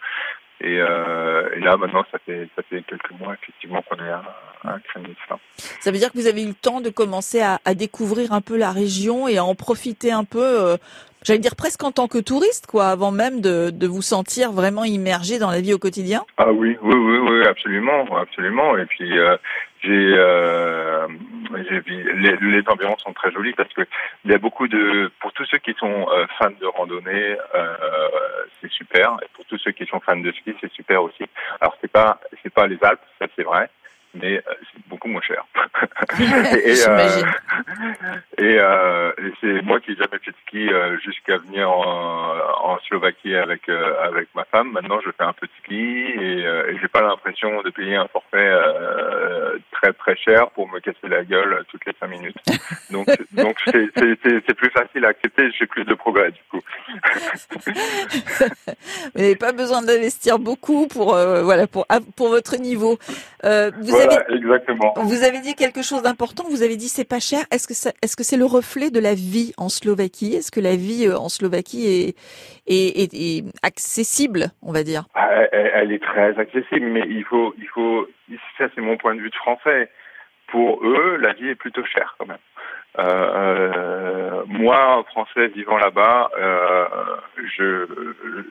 Et, 0.61 0.77
euh, 0.79 1.49
et 1.55 1.59
là, 1.61 1.77
maintenant, 1.77 2.05
ça 2.11 2.19
fait 2.25 2.47
ça 2.55 2.61
fait 2.69 2.81
quelques 2.83 3.11
mois 3.11 3.33
effectivement 3.41 3.81
qu'on 3.83 3.97
est 4.03 4.09
à, 4.09 4.23
à 4.65 4.77
Ça 5.79 5.91
veut 5.91 5.97
dire 5.97 6.11
que 6.11 6.17
vous 6.17 6.27
avez 6.27 6.43
eu 6.43 6.47
le 6.47 6.53
temps 6.53 6.81
de 6.81 6.89
commencer 6.89 7.41
à, 7.41 7.59
à 7.63 7.73
découvrir 7.73 8.33
un 8.33 8.41
peu 8.41 8.57
la 8.57 8.71
région 8.71 9.27
et 9.29 9.37
à 9.37 9.45
en 9.45 9.55
profiter 9.55 10.11
un 10.11 10.25
peu. 10.25 10.43
Euh, 10.43 10.77
J'allais 11.23 11.39
dire 11.39 11.57
presque 11.57 11.83
en 11.83 11.91
tant 11.91 12.07
que 12.07 12.17
touriste, 12.17 12.65
quoi, 12.65 12.87
avant 12.87 13.11
même 13.11 13.41
de, 13.41 13.71
de 13.71 13.87
vous 13.87 14.01
sentir 14.01 14.53
vraiment 14.53 14.85
immergé 14.85 15.37
dans 15.37 15.51
la 15.51 15.59
vie 15.59 15.73
au 15.73 15.77
quotidien? 15.77 16.23
Ah 16.37 16.53
oui, 16.53 16.77
oui, 16.81 16.95
oui, 16.95 17.17
oui, 17.17 17.45
absolument, 17.45 18.05
absolument. 18.17 18.77
Et 18.77 18.85
puis 18.85 19.19
euh, 19.19 19.35
j'ai 19.81 20.13
euh, 20.17 21.07
les, 21.51 22.35
les 22.37 22.63
environs 22.67 22.97
sont 22.97 23.13
très 23.13 23.31
jolis 23.31 23.53
parce 23.53 23.71
que 23.73 23.81
il 24.25 24.31
y 24.31 24.33
a 24.33 24.37
beaucoup 24.37 24.67
de 24.67 25.11
pour 25.19 25.31
tous 25.33 25.45
ceux 25.45 25.57
qui 25.57 25.73
sont 25.73 26.07
euh, 26.11 26.25
fans 26.37 26.49
de 26.59 26.65
randonnée 26.65 27.37
euh, 27.55 27.77
c'est 28.61 28.71
super. 28.71 29.17
Et 29.23 29.27
pour 29.33 29.45
tous 29.45 29.57
ceux 29.57 29.71
qui 29.71 29.85
sont 29.85 29.99
fans 29.99 30.17
de 30.17 30.31
ski 30.31 30.53
c'est 30.59 30.71
super 30.73 31.03
aussi. 31.03 31.23
Alors 31.61 31.77
c'est 31.81 31.91
pas 31.91 32.19
c'est 32.43 32.53
pas 32.53 32.67
les 32.67 32.77
Alpes 32.83 33.01
ça 33.19 33.27
c'est 33.35 33.43
vrai 33.43 33.69
mais 34.13 34.37
euh, 34.37 34.53
c'est 34.71 34.87
beaucoup 34.87 35.07
moins 35.07 35.21
cher. 35.21 35.45
et, 36.19 36.73
euh, 36.87 37.21
et, 38.37 38.57
euh, 38.59 39.11
et 39.17 39.31
c'est 39.39 39.61
moi 39.61 39.79
qui 39.79 39.91
n'ai 39.91 39.97
jamais 39.97 40.19
fait 40.23 40.31
de 40.31 40.35
ski 40.47 40.69
jusqu'à 41.03 41.37
venir 41.37 41.69
en, 41.69 42.35
en 42.63 42.79
Slovaquie 42.87 43.35
avec 43.35 43.69
euh, 43.69 43.93
avec 44.03 44.29
ma 44.35 44.45
femme. 44.45 44.71
Maintenant, 44.71 44.99
je 45.05 45.11
fais 45.11 45.23
un 45.23 45.33
peu 45.33 45.45
de 45.47 45.51
ski 45.63 45.75
et, 45.75 46.39
et 46.39 46.77
j'ai 46.81 46.87
pas 46.87 47.01
l'impression 47.01 47.61
de 47.61 47.69
payer 47.69 47.95
un 47.95 48.07
forfait 48.07 48.51
très 49.71 49.93
très 49.93 50.15
cher 50.15 50.49
pour 50.51 50.67
me 50.69 50.79
casser 50.79 51.07
la 51.07 51.23
gueule 51.23 51.63
toutes 51.69 51.85
les 51.85 51.93
cinq 51.99 52.07
minutes. 52.07 52.37
Donc 52.89 53.07
donc 53.33 53.57
c'est 53.65 53.89
c'est 54.23 54.53
plus 54.55 54.71
facile 54.71 55.05
à 55.05 55.09
accepter. 55.09 55.51
J'ai 55.57 55.67
plus 55.67 55.85
de 55.85 55.93
progrès 55.93 56.31
du 56.31 56.41
coup. 56.49 56.61
Vous 59.15 59.21
n'avez 59.21 59.35
pas 59.35 59.51
besoin 59.51 59.81
d'investir 59.81 60.39
beaucoup 60.39 60.87
pour 60.87 61.13
voilà 61.13 61.67
pour 61.67 61.85
pour 62.15 62.29
votre 62.29 62.57
niveau. 62.57 62.97
vous 63.43 63.98
voilà, 64.05 64.21
avez, 64.21 64.35
exactement. 64.35 64.93
Vous 64.97 65.23
avez 65.23 65.39
dit 65.39 65.55
quelque 65.55 65.81
chose 65.81 66.01
d'important. 66.01 66.43
Vous 66.49 66.63
avez 66.63 66.75
dit 66.75 66.87
c'est 66.87 67.07
pas 67.07 67.19
cher. 67.19 67.39
Est-ce 67.51 67.67
que 67.67 67.73
ça, 67.73 67.91
est-ce 68.01 68.15
que 68.15 68.23
c'est 68.23 68.37
le 68.37 68.45
reflet 68.45 68.89
de 68.89 68.99
la 68.99 69.13
vie 69.13 69.53
en 69.57 69.69
Slovaquie? 69.69 70.35
Est-ce 70.35 70.51
que 70.51 70.59
la 70.59 70.75
vie 70.75 71.07
euh, 71.07 71.17
en 71.17 71.29
Slovaquie 71.29 71.85
est, 71.87 72.15
est, 72.67 73.03
est, 73.03 73.13
est 73.13 73.43
accessible, 73.63 74.51
on 74.61 74.71
va 74.71 74.83
dire? 74.83 75.05
Ah, 75.13 75.29
elle, 75.51 75.71
elle, 75.73 75.91
est 75.91 76.03
très 76.03 76.37
accessible, 76.39 76.87
mais 76.87 77.03
il 77.07 77.23
faut, 77.23 77.53
il 77.57 77.67
faut. 77.67 78.07
Ça, 78.57 78.65
c'est 78.75 78.81
mon 78.81 78.97
point 78.97 79.15
de 79.15 79.21
vue 79.21 79.29
de 79.29 79.35
français. 79.35 79.89
Pour 80.47 80.83
eux, 80.83 81.17
la 81.17 81.33
vie 81.33 81.49
est 81.49 81.55
plutôt 81.55 81.85
chère 81.85 82.15
quand 82.17 82.25
même. 82.25 82.37
Euh, 82.97 84.43
moi, 84.47 85.03
français 85.09 85.47
vivant 85.49 85.77
là-bas, 85.77 86.31
euh, 86.37 86.85
je 87.55 87.85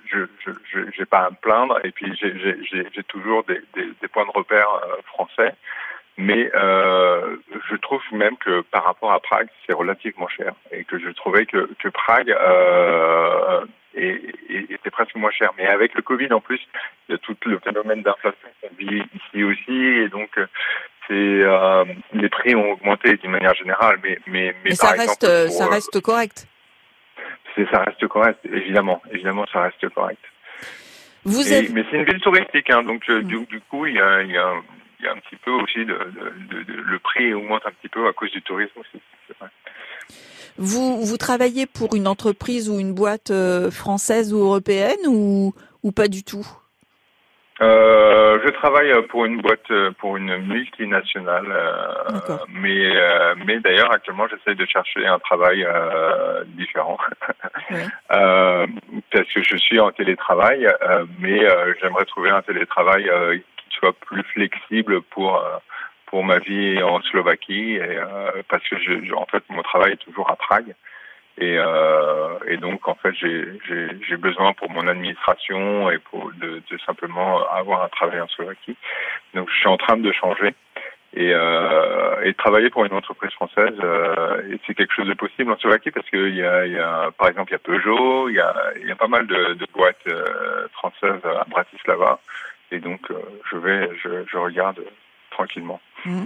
je 0.07 0.27
je 0.43 0.81
j'ai 0.97 1.05
pas 1.05 1.27
à 1.27 1.31
me 1.31 1.37
plaindre. 1.37 1.81
Et 1.85 1.91
puis 1.91 2.15
j'ai 2.17 3.03
toujours 3.05 3.45
des, 3.45 3.61
des, 3.75 3.89
des, 4.01 4.09
points 4.09 4.25
de 4.25 4.31
repère 4.31 4.69
euh, 4.69 5.03
français, 5.07 5.55
mais 6.17 6.51
euh, 6.55 7.37
je 7.69 7.77
trouve 7.77 8.03
même 8.13 8.37
que 8.37 8.61
par 8.63 8.85
rapport 8.85 9.13
à 9.13 9.19
Prague, 9.19 9.49
c'est 9.67 9.75
relativement 9.75 10.29
cher. 10.29 10.53
Et 10.71 10.85
que 10.85 10.99
je 10.99 11.11
trouvais 11.11 11.45
que 11.45 11.69
que 11.81 11.89
Prague 11.89 12.31
euh, 12.31 13.65
était 13.95 14.91
presque 14.91 15.17
moins 15.17 15.33
cher. 15.33 15.51
Mais 15.59 15.67
avec 15.67 15.95
le 15.95 16.03
Covid 16.03 16.33
en 16.33 16.41
plus, 16.41 16.61
il 17.09 17.13
y 17.13 17.15
a 17.17 17.19
tout 17.19 17.37
le 17.45 17.59
phénomène 17.59 18.03
d'inflation 18.03 18.49
qu'on 18.61 18.71
vit 18.79 19.03
ici 19.15 19.43
aussi. 19.43 19.77
Et 19.77 20.09
donc 20.09 20.39
c'est 21.09 21.15
euh, 21.15 21.85
les 22.13 22.29
prix 22.29 22.55
ont 22.55 22.73
augmenté 22.73 23.17
d'une 23.17 23.31
manière 23.31 23.55
générale, 23.55 23.99
mais 24.03 24.19
mais 24.27 24.55
mais, 24.65 24.75
ça 24.75 24.91
reste 24.91 25.25
euh, 25.25 25.49
ça 25.49 25.67
reste 25.67 26.01
correct. 26.01 26.47
C'est 27.57 27.69
ça 27.71 27.83
reste 27.83 28.07
correct, 28.07 28.39
évidemment, 28.45 29.03
évidemment 29.11 29.47
ça 29.53 29.63
reste 29.63 29.89
correct. 29.89 30.21
Vous 31.25 31.43
Mais 31.49 31.85
c'est 31.91 31.97
une 31.97 32.05
ville 32.05 32.21
touristique, 32.21 32.71
hein, 32.71 32.83
donc 32.83 33.03
euh, 33.09 33.23
du, 33.23 33.45
du, 33.47 33.61
coup 33.63 33.87
il 33.87 33.95
y 33.95 34.01
a, 34.01 34.23
il 34.23 34.31
y 34.31 34.37
a 34.37 34.53
il 35.01 35.07
y 35.07 35.09
a 35.09 35.13
un 35.13 35.19
petit 35.19 35.37
peu 35.37 35.51
aussi 35.51 35.79
de, 35.79 35.99
de, 36.51 36.63
de, 36.63 36.73
le 36.73 36.99
prix 36.99 37.33
augmente 37.33 37.63
un 37.65 37.71
petit 37.71 37.89
peu 37.89 38.07
à 38.07 38.13
cause 38.13 38.31
du 38.31 38.43
tourisme 38.43 38.79
aussi. 38.81 39.01
Vous 40.57 41.05
vous 41.05 41.17
travaillez 41.17 41.67
pour 41.67 41.95
une 41.95 42.09
entreprise 42.09 42.69
ou 42.69 42.81
une 42.81 42.93
boîte 42.93 43.33
française 43.71 44.35
ou 44.35 44.39
européenne 44.39 45.07
ou 45.07 45.55
ou 45.83 45.93
pas 45.93 46.09
du 46.09 46.25
tout? 46.25 46.47
Euh, 47.61 48.39
je 48.45 48.51
travaille 48.51 48.93
pour 49.09 49.25
une 49.25 49.41
boîte, 49.41 49.73
pour 49.99 50.17
une 50.17 50.37
multinationale, 50.47 51.47
euh, 51.51 52.37
mais 52.49 52.97
euh, 52.97 53.35
mais 53.45 53.59
d'ailleurs 53.59 53.93
actuellement 53.93 54.29
j'essaie 54.29 54.55
de 54.55 54.65
chercher 54.65 55.07
un 55.07 55.19
travail 55.19 55.65
euh, 55.65 56.45
différent. 56.47 56.99
Parce 58.09 59.33
que 59.33 59.43
je 59.43 59.57
suis 59.57 59.81
en 59.81 59.91
télétravail, 59.91 60.69
mais 61.19 61.41
j'aimerais 61.81 62.05
trouver 62.05 62.31
un 62.31 62.43
télétravail 62.43 63.11
qui 63.57 63.77
soit 63.77 63.93
plus 63.93 64.23
flexible 64.35 65.03
pour 65.03 65.43
pour 66.07 66.25
ma 66.25 66.39
vie 66.39 66.83
en 66.83 67.01
Slovaquie 67.03 67.75
et, 67.75 67.99
parce 68.49 68.63
que 68.69 68.77
je, 68.79 69.13
en 69.15 69.27
fait 69.27 69.43
mon 69.49 69.63
travail 69.63 69.93
est 69.93 70.05
toujours 70.05 70.31
à 70.31 70.37
Prague. 70.37 70.75
Et, 71.41 71.57
euh, 71.57 72.39
et 72.49 72.57
donc, 72.57 72.89
en 72.89 72.97
fait, 72.97 73.15
j'ai 73.15 74.17
besoin 74.17 74.53
pour 74.55 74.71
mon 74.71 74.89
administration 74.89 75.89
et 75.91 75.99
pour 75.99 76.33
de, 76.33 76.63
de, 76.69 76.79
simplement 76.85 77.49
avoir 77.49 77.85
un 77.85 77.89
travail 77.89 78.21
en 78.21 78.29
Slovaquie. 78.29 78.77
Donc, 79.35 79.49
je 79.51 79.57
suis 79.57 79.69
en 79.69 79.77
train 79.77 79.97
de 79.97 80.11
changer 80.13 80.55
et, 81.15 81.33
euh, 81.33 82.23
et 82.25 82.35
travailler 82.35 82.71
pour 82.71 82.85
une 82.85 82.93
entreprise 82.93 83.31
française. 83.33 83.75
Euh, 83.83 84.57
c'est 84.67 84.75
quelque 84.75 84.93
chose 84.93 85.07
de 85.07 85.15
possible 85.15 85.53
en 85.53 85.59
Slovaquie 85.59 85.93
parce 85.93 86.09
qu'il 86.11 86.35
y 86.35 86.43
a, 86.43 86.67
y 86.67 86.79
a, 86.79 87.11
par 87.17 87.29
exemple, 87.29 87.51
il 87.51 87.53
y 87.53 87.57
a 87.57 87.59
Peugeot, 87.61 88.29
il 88.29 88.35
y 88.35 88.41
a, 88.41 88.55
y 88.85 88.91
a 88.91 88.97
pas 88.97 89.09
mal 89.09 89.27
de, 89.29 89.55
de 89.55 89.67
boîtes 89.73 89.97
euh, 90.09 90.67
françaises 90.73 91.23
à 91.25 91.45
Bratislava. 91.49 92.21
Et 92.73 92.81
donc, 92.81 93.01
euh, 93.11 93.15
je 93.51 93.57
vais, 93.57 93.91
je, 94.03 94.09
je 94.31 94.37
regarde 94.37 94.81
tranquillement. 95.31 95.81
Mmh. 96.05 96.25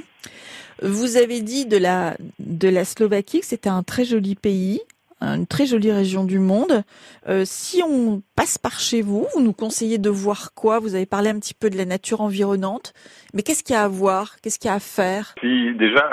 Vous 0.83 1.17
avez 1.17 1.41
dit 1.43 1.67
de 1.67 1.77
la 1.77 2.15
de 2.39 2.69
la 2.69 2.85
Slovaquie 2.85 3.41
que 3.41 3.47
c'était 3.47 3.69
un 3.69 3.83
très 3.83 4.05
joli 4.05 4.35
pays 4.35 4.81
une 5.23 5.47
très 5.47 5.67
jolie 5.67 5.93
région 5.93 6.25
du 6.25 6.39
monde. 6.39 6.83
Euh, 7.29 7.43
si 7.45 7.83
on 7.83 8.23
passe 8.37 8.59
par 8.59 8.81
chez 8.81 9.03
vous, 9.03 9.27
vous 9.35 9.43
nous 9.43 9.53
conseillez 9.53 9.99
de 9.99 10.11
voir 10.11 10.53
quoi? 10.55 10.79
Vous 10.79 10.95
avez 10.95 11.07
parlé 11.07 11.31
un 11.31 11.39
petit 11.39 11.55
peu 11.55 11.71
de 11.71 11.77
la 11.77 11.85
nature 11.85 12.21
environnante, 12.21 12.93
mais 13.35 13.43
qu'est-ce 13.43 13.63
qu'il 13.63 13.75
y 13.75 13.79
a 13.79 13.85
à 13.85 13.89
voir? 13.89 14.37
Qu'est-ce 14.43 14.59
qu'il 14.59 14.69
y 14.69 14.73
a 14.73 14.77
à 14.77 14.81
faire? 14.81 15.35
Si 15.41 15.75
déjà, 15.75 16.11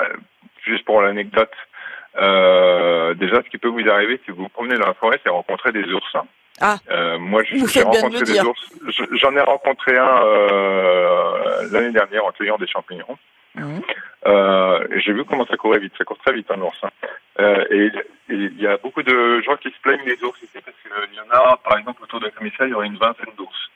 juste 0.64 0.84
pour 0.84 1.02
l'anecdote, 1.02 1.50
euh, 2.20 3.14
déjà 3.14 3.36
ce 3.44 3.50
qui 3.50 3.58
peut 3.58 3.68
vous 3.68 3.88
arriver 3.88 4.20
si 4.24 4.30
vous 4.30 4.44
vous 4.44 4.48
promenez 4.48 4.78
dans 4.78 4.86
la 4.86 4.94
forêt, 4.94 5.20
c'est 5.22 5.30
rencontrer 5.30 5.72
des 5.72 5.84
ours. 5.84 6.16
Ah, 6.60 6.76
euh, 6.90 7.18
moi, 7.18 7.42
j'ai 7.44 7.82
rencontré 7.82 8.22
des 8.22 8.40
ours. 8.40 8.60
J'en 9.22 9.34
ai 9.34 9.40
rencontré 9.40 9.96
un 9.96 10.20
l'année 11.72 11.92
dernière 11.92 12.24
en 12.24 12.32
cueillant 12.32 12.58
des 12.58 12.66
champignons. 12.66 13.18
Mmh. 13.54 13.80
Euh, 14.26 14.86
j'ai 15.04 15.12
vu 15.12 15.24
comment 15.24 15.46
ça 15.46 15.56
courait 15.56 15.78
vite, 15.78 15.92
ça 15.96 16.04
court 16.04 16.18
très 16.18 16.34
vite 16.34 16.50
un 16.50 16.60
ours. 16.60 16.78
Hein. 16.82 16.90
Euh, 17.40 17.64
et 17.70 17.90
il 18.28 18.60
y 18.60 18.66
a 18.66 18.76
beaucoup 18.76 19.02
de 19.02 19.40
gens 19.40 19.56
qui 19.56 19.70
se 19.70 19.80
plaignent 19.82 20.04
des 20.04 20.22
ours 20.22 20.38
ici 20.42 20.58
parce 20.64 20.76
qu'il 20.82 21.16
y 21.16 21.20
en 21.20 21.30
a, 21.30 21.56
par 21.56 21.78
exemple, 21.78 22.02
autour 22.02 22.20
de 22.20 22.26
la 22.26 22.30
commissariat, 22.30 22.68
il 22.68 22.72
y 22.72 22.74
aurait 22.74 22.86
une 22.86 22.98
vingtaine 22.98 23.32
d'ours. 23.36 23.70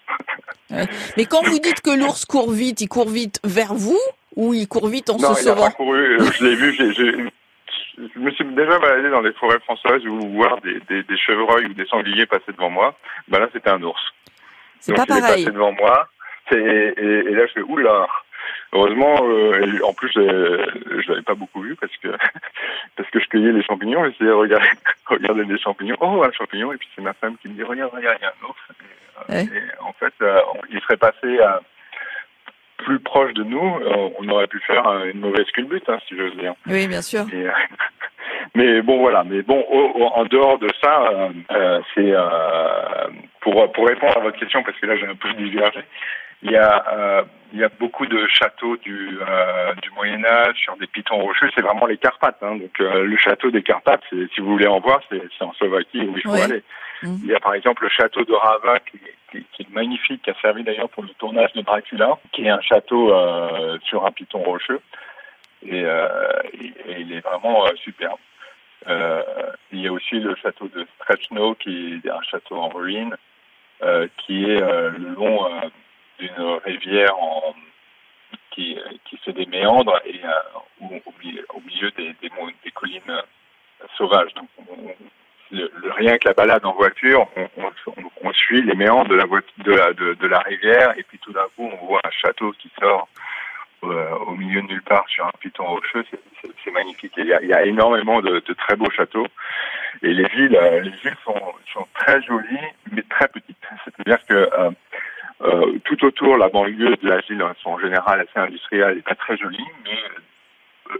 Mais 1.16 1.24
quand 1.24 1.42
vous 1.44 1.58
dites 1.58 1.80
que 1.80 1.98
l'ours 1.98 2.24
court 2.24 2.50
vite, 2.50 2.80
il 2.80 2.88
court 2.88 3.08
vite 3.08 3.40
vers 3.44 3.74
vous 3.74 4.00
ou 4.36 4.52
il 4.54 4.68
court 4.68 4.88
vite 4.88 5.10
en 5.10 5.18
se 5.18 5.42
sauvant 5.42 5.54
Non, 5.54 5.66
il 5.66 5.66
a 5.66 5.70
couru, 5.70 6.20
euh, 6.20 6.30
je 6.32 6.44
l'ai 6.44 6.56
vu, 6.56 6.72
je 7.96 8.18
me 8.18 8.30
suis 8.32 8.44
déjà 8.44 8.78
baladé 8.78 9.10
dans 9.10 9.20
les 9.20 9.32
forêts 9.34 9.60
françaises 9.60 10.04
ou 10.06 10.18
voir 10.32 10.60
des, 10.60 10.80
des, 10.88 11.02
des, 11.04 11.16
chevreuils 11.16 11.66
ou 11.66 11.74
des 11.74 11.86
sangliers 11.86 12.26
passer 12.26 12.52
devant 12.52 12.70
moi. 12.70 12.98
Ben 13.28 13.38
là, 13.38 13.48
c'était 13.52 13.70
un 13.70 13.82
ours. 13.82 14.02
C'est 14.80 14.94
pas 14.94 15.06
pareil. 15.06 15.22
Il 15.22 15.26
est 15.26 15.44
passé 15.44 15.50
devant 15.52 15.72
moi. 15.72 16.08
Et, 16.50 16.56
et, 16.56 16.58
et, 16.58 17.30
là, 17.30 17.46
je 17.46 17.52
fais 17.52 17.62
oula. 17.62 18.06
Heureusement, 18.74 19.14
euh, 19.22 19.78
en 19.84 19.92
plus, 19.92 20.10
je 20.14 21.08
l'avais 21.08 21.22
pas 21.22 21.36
beaucoup 21.36 21.62
vu 21.62 21.76
parce 21.76 21.96
que 21.98 22.08
parce 22.96 23.08
que 23.10 23.20
je 23.20 23.28
cueillais 23.28 23.52
les 23.52 23.62
champignons. 23.62 24.04
J'essayais 24.04 24.30
de 24.30 24.34
regarder, 24.34 24.66
regarder 25.06 25.44
les 25.44 25.58
champignons. 25.58 25.96
Oh, 26.00 26.24
un 26.24 26.32
champignon 26.32 26.72
Et 26.72 26.76
puis 26.76 26.88
c'est 26.94 27.02
ma 27.02 27.12
femme 27.12 27.36
qui 27.40 27.48
me 27.48 27.54
dit 27.54 27.62
regarde, 27.62 27.92
regarde, 27.94 28.18
il 28.20 28.24
y 28.24 28.26
a 28.26 28.30
un. 28.30 29.38
Et, 29.38 29.46
euh, 29.46 29.60
en 29.80 29.92
fait, 29.92 30.12
euh, 30.22 30.40
il 30.70 30.80
serait 30.80 30.96
passé 30.96 31.38
à 31.38 31.60
plus 32.78 32.98
proche 32.98 33.32
de 33.34 33.44
nous, 33.44 33.80
on 34.18 34.28
aurait 34.28 34.48
pu 34.48 34.58
faire 34.66 34.84
une 35.04 35.20
mauvaise 35.20 35.46
culbute, 35.52 35.88
hein, 35.88 35.98
si 36.06 36.16
j'ose 36.18 36.36
dire. 36.36 36.54
Oui, 36.66 36.86
bien 36.88 37.00
sûr. 37.00 37.24
mais 38.54 38.82
bon, 38.82 38.98
voilà. 38.98 39.22
Mais 39.24 39.40
bon, 39.42 39.64
en 40.14 40.24
dehors 40.24 40.58
de 40.58 40.68
ça, 40.82 41.30
c'est 41.94 42.12
pour 43.40 43.72
pour 43.72 43.86
répondre 43.86 44.16
à 44.16 44.20
votre 44.20 44.38
question 44.38 44.62
parce 44.64 44.78
que 44.78 44.86
là 44.86 44.96
j'ai 44.96 45.06
un 45.06 45.14
peu 45.14 45.32
divergé. 45.34 45.80
Il 46.44 46.50
y 46.50 46.56
a, 46.56 46.84
euh, 46.92 47.22
il 47.54 47.60
y 47.60 47.64
a 47.64 47.70
beaucoup 47.80 48.04
de 48.04 48.26
châteaux 48.26 48.76
du, 48.76 49.18
euh, 49.18 49.74
du 49.82 49.90
Moyen 49.92 50.22
Âge 50.26 50.56
sur 50.56 50.76
des 50.76 50.86
pitons 50.86 51.20
rocheux. 51.20 51.48
C'est 51.54 51.62
vraiment 51.62 51.86
les 51.86 51.96
Carpates. 51.96 52.42
Hein. 52.42 52.56
Donc 52.56 52.78
euh, 52.80 53.04
le 53.04 53.16
château 53.16 53.50
des 53.50 53.62
Carpates, 53.62 54.02
si 54.10 54.40
vous 54.40 54.50
voulez 54.50 54.66
en 54.66 54.78
voir, 54.78 55.00
c'est 55.08 55.22
en 55.42 55.54
Slovaquie 55.54 56.02
où 56.02 56.14
il 56.16 56.22
faut 56.22 56.34
aller. 56.34 56.62
Mmh. 57.02 57.16
Il 57.22 57.30
y 57.30 57.34
a 57.34 57.40
par 57.40 57.54
exemple 57.54 57.84
le 57.84 57.88
château 57.88 58.24
de 58.24 58.34
Rava 58.34 58.78
qui, 58.80 59.00
qui, 59.30 59.46
qui, 59.52 59.62
est 59.62 59.74
magnifique, 59.74 60.20
qui 60.22 60.30
a 60.30 60.34
servi 60.42 60.64
d'ailleurs 60.64 60.90
pour 60.90 61.02
le 61.02 61.08
tournage 61.18 61.52
de 61.54 61.62
Dracula, 61.62 62.18
qui 62.32 62.44
est 62.44 62.50
un 62.50 62.60
château 62.60 63.08
sur 63.84 64.04
un 64.04 64.12
piton 64.12 64.42
rocheux. 64.42 64.80
Et, 65.66 65.80
et 65.80 67.00
il 67.00 67.12
est 67.12 67.20
vraiment 67.20 67.64
superbe. 67.76 68.18
il 69.72 69.80
y 69.80 69.88
a 69.88 69.92
aussi 69.92 70.16
le 70.16 70.34
château 70.36 70.68
de 70.68 70.86
Strechno, 70.96 71.54
qui 71.54 72.00
est 72.04 72.10
un 72.10 72.22
château 72.22 72.56
en 72.56 72.68
ruine, 72.68 73.16
qui 74.18 74.44
est 74.44 74.60
le 74.60 75.14
long 75.16 75.40
d'une 76.18 76.58
rivière 76.64 77.14
qui, 78.54 78.78
qui 79.04 79.16
fait 79.18 79.32
des 79.32 79.46
méandres 79.46 80.00
et 80.04 80.20
euh, 80.24 80.86
au, 81.54 81.60
milieu 81.60 81.90
des, 81.92 82.14
des, 82.22 82.70
collines 82.70 83.02
euh, 83.08 83.22
sauvages. 83.96 84.32
Donc, 84.34 84.48
rien 85.96 86.16
que 86.18 86.28
la 86.28 86.34
balade 86.34 86.64
en 86.64 86.72
voiture, 86.72 87.26
on, 88.22 88.32
suit 88.32 88.62
les 88.62 88.74
méandres 88.74 89.10
de 89.10 89.14
la, 89.14 89.24
de, 89.24 89.72
la, 89.72 89.92
de, 89.92 90.26
la 90.26 90.40
rivière 90.40 90.94
et 90.96 91.02
puis 91.04 91.18
tout 91.18 91.32
d'un 91.32 91.46
coup, 91.56 91.70
on 91.80 91.86
voit 91.86 92.00
un 92.04 92.10
château 92.10 92.52
qui 92.58 92.70
sort 92.80 93.08
euh, 93.84 94.10
au 94.26 94.32
milieu 94.32 94.62
de 94.62 94.66
nulle 94.66 94.82
part 94.82 95.04
sur 95.08 95.26
un 95.26 95.32
piton 95.38 95.64
rocheux, 95.64 96.04
c'est 96.64 96.70
magnifique. 96.70 97.12
Il 97.16 97.26
y, 97.26 97.32
a, 97.34 97.42
il 97.42 97.48
y, 97.48 97.52
a, 97.52 97.64
énormément 97.64 98.20
de, 98.22 98.40
très 98.40 98.76
beaux 98.76 98.90
châteaux 98.90 99.26
et 100.02 100.12
les 100.12 100.26
villes, 100.28 100.58
les 100.82 100.90
villes 100.90 101.16
sont, 101.24 101.54
sont 101.72 101.86
très 101.94 102.20
jolies 102.22 102.58
mais 102.90 103.02
très 103.02 103.28
petites. 103.28 103.56
C'est-à-dire 103.84 104.24
que 104.26 104.50
autour, 106.14 106.36
la 106.36 106.48
banlieue 106.48 106.96
de 107.02 107.08
la 107.08 107.20
ville, 107.20 107.42
en 107.64 107.78
général 107.78 108.20
assez 108.20 108.38
industrielle, 108.38 108.98
est 108.98 109.02
pas 109.02 109.16
très 109.16 109.36
jolie, 109.36 109.66
mais 109.84 109.98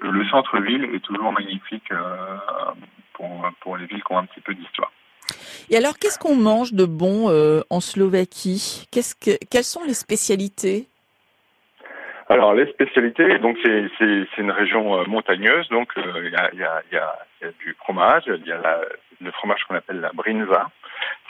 euh, 0.03 0.11
le 0.11 0.25
centre-ville 0.27 0.85
est 0.93 1.05
toujours 1.05 1.33
magnifique 1.33 1.91
euh, 1.93 2.37
pour, 3.13 3.49
pour 3.61 3.77
les 3.77 3.87
villes 3.87 4.03
qui 4.03 4.13
ont 4.13 4.19
un 4.19 4.27
petit 4.27 4.41
peu 4.41 4.55
d'histoire. 4.55 4.91
Et 5.71 5.77
alors, 5.77 5.99
qu'est-ce 5.99 6.19
qu'on 6.19 6.37
mange 6.37 6.73
de 6.73 6.85
bon 6.85 7.31
en 7.71 7.81
Slovaquie? 7.81 8.87
Qu'est-ce 8.91 9.15
que, 9.15 9.39
Quelles 9.51 9.65
sont 9.65 9.85
les 9.85 9.95
spécialités? 9.95 10.89
Alors 12.31 12.55
les 12.55 12.67
spécialités, 12.73 13.39
donc 13.39 13.59
c'est 13.63 13.85
c'est 13.99 14.41
une 14.41 14.51
région 14.51 15.07
montagneuse, 15.07 15.69
donc 15.69 15.93
il 15.97 16.31
y, 16.33 16.37
a, 16.37 16.55
y, 16.55 16.65
a, 16.65 16.83
y, 16.91 16.97
a, 16.97 17.17
y, 17.43 17.45
a, 17.45 17.51
du 17.61 17.75
fromage, 17.81 18.23
il 18.27 18.47
y 18.47 18.53
a 18.53 18.57
la, 18.57 18.81
le 19.21 19.31
fromage 19.33 19.63
qu'on 19.65 19.75
appelle 19.75 20.01
la 20.01 20.11
brinza, 20.11 20.71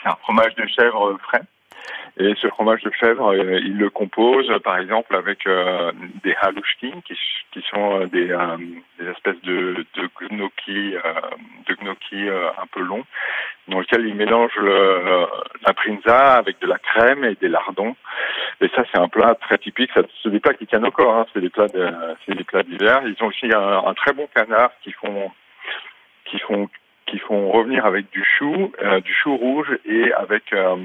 c'est 0.01 0.07
un 0.09 0.15
fromage 0.23 0.55
de 0.55 0.65
chèvre 0.67 1.17
frais 1.21 1.41
et 2.17 2.33
ce 2.41 2.47
fromage 2.47 2.81
de 2.83 2.91
chèvre, 2.91 3.33
euh, 3.33 3.59
il 3.59 3.77
le 3.77 3.89
compose 3.89 4.49
par 4.63 4.77
exemple 4.77 5.15
avec 5.15 5.45
euh, 5.47 5.91
des 6.23 6.33
halushki, 6.41 6.93
qui, 7.03 7.61
sont 7.69 8.01
euh, 8.01 8.05
des, 8.07 8.27
des 8.99 9.09
espèces 9.09 9.41
de, 9.43 9.85
de 9.95 10.09
gnocchi, 10.29 10.95
de 11.67 11.75
gnocchi 11.75 12.29
un 12.29 12.67
peu 12.71 12.81
longs, 12.81 13.03
dans 13.67 13.79
lequel 13.79 14.07
il 14.07 14.15
mélange 14.15 14.57
la 14.61 15.73
prinza 15.73 16.35
avec 16.35 16.59
de 16.59 16.67
la 16.67 16.77
crème 16.77 17.25
et 17.25 17.35
des 17.35 17.49
lardons. 17.49 17.95
Et 18.61 18.69
ça, 18.69 18.83
c'est 18.91 18.99
un 18.99 19.09
plat 19.09 19.35
très 19.35 19.57
typique. 19.57 19.91
C'est 20.23 20.29
des 20.29 20.39
plats 20.39 20.53
qui 20.53 20.67
tiennent 20.67 20.85
au 20.85 20.91
corps. 20.91 21.15
Hein. 21.15 21.25
C'est 21.33 21.41
des 21.41 21.49
plats, 21.49 21.67
de, 21.67 21.91
c'est 22.25 22.35
des 22.35 22.43
plats 22.45 22.63
d'hiver. 22.63 23.01
Ils 23.05 23.21
ont 23.21 23.27
aussi 23.27 23.47
un, 23.53 23.83
un 23.85 23.93
très 23.93 24.13
bon 24.13 24.27
canard 24.33 24.71
qui 24.81 24.91
font 24.93 25.31
qui 26.25 26.39
font 26.39 26.69
qui 27.07 27.19
font 27.19 27.51
revenir 27.51 27.85
avec 27.85 28.09
du 28.11 28.23
chou, 28.23 28.71
euh, 28.81 28.99
du 29.01 29.13
chou 29.13 29.35
rouge 29.37 29.77
et 29.85 30.11
avec 30.13 30.51
euh, 30.53 30.75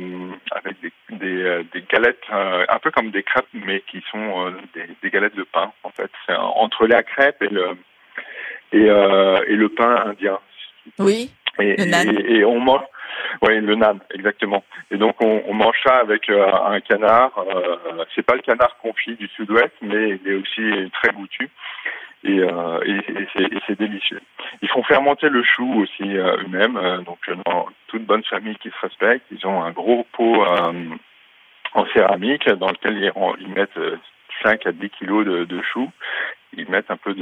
avec 0.53 0.81
des 0.81 0.93
des, 1.11 1.43
euh, 1.43 1.63
des 1.73 1.83
galettes 1.83 2.25
un 2.31 2.79
peu 2.79 2.91
comme 2.91 3.11
des 3.11 3.23
crêpes 3.23 3.47
mais 3.53 3.83
qui 3.91 4.03
sont 4.11 4.53
des, 4.75 4.85
des, 5.03 5.11
galettes 5.11 5.37
de 5.37 5.45
pain 5.45 5.73
en 5.83 5.91
fait. 5.91 6.11
C'est 6.27 6.37
entre 6.37 6.87
la 6.87 7.03
crêpe 7.03 7.43
et 7.43 7.49
le 7.49 7.77
et 8.73 8.85
et 8.85 9.57
le 9.57 9.69
pain 9.69 9.97
indien. 10.07 10.39
Oui. 10.99 11.31
Et, 11.59 11.77
et, 11.81 12.45
on 12.45 12.61
mange 12.61 12.83
oui, 13.43 13.61
le 13.61 13.75
nan, 13.75 13.99
exactement. 14.15 14.65
Et 14.91 14.97
donc 14.97 15.17
on, 15.21 15.43
on 15.47 15.55
mange 15.55 15.77
ça 15.85 15.97
avec 15.97 16.29
un 16.31 16.81
canard. 16.81 17.33
Euh, 17.39 18.05
c'est 18.15 18.25
pas 18.25 18.35
le 18.35 18.43
canard 18.43 18.77
confit 18.79 19.15
du 19.17 19.29
Sud-Ouest, 19.29 19.73
mais 19.83 20.21
il 20.25 20.31
est 20.31 20.35
aussi 20.35 20.91
très 20.93 21.13
goûtu 21.13 21.51
et, 22.25 22.39
euh, 22.41 22.81
et, 22.85 23.43
et 23.43 23.61
c'est 23.67 23.79
délicieux. 23.79 24.21
Ils 24.63 24.69
font 24.69 24.83
fermenter 24.83 25.29
le 25.29 25.43
chou 25.43 25.83
aussi 25.83 26.17
euh, 26.17 26.37
eux-mêmes, 26.43 26.77
euh, 26.77 26.99
donc 26.99 27.19
dans 27.47 27.67
toute 27.89 28.05
bonne 28.05 28.25
famille 28.25 28.57
qui 28.57 28.69
se 28.69 28.81
respecte, 28.83 29.25
ils 29.31 29.47
ont 29.47 29.63
un 29.63 29.71
gros 29.71 30.07
pot 30.13 30.45
en 31.75 31.87
céramique 31.95 32.49
dans 32.49 32.69
lequel 32.69 32.99
ils, 32.99 33.13
ils 33.41 33.49
mettent 33.49 33.79
5 34.43 34.67
à 34.67 34.73
10 34.73 34.91
kilos 34.91 35.25
de, 35.25 35.45
de 35.45 35.63
choux, 35.73 35.91
ils 36.57 36.69
mettent 36.69 36.91
un 36.91 36.97
peu 36.97 37.15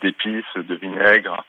d'épices, 0.00 0.44
de, 0.56 0.74
vinaigre 0.76 1.44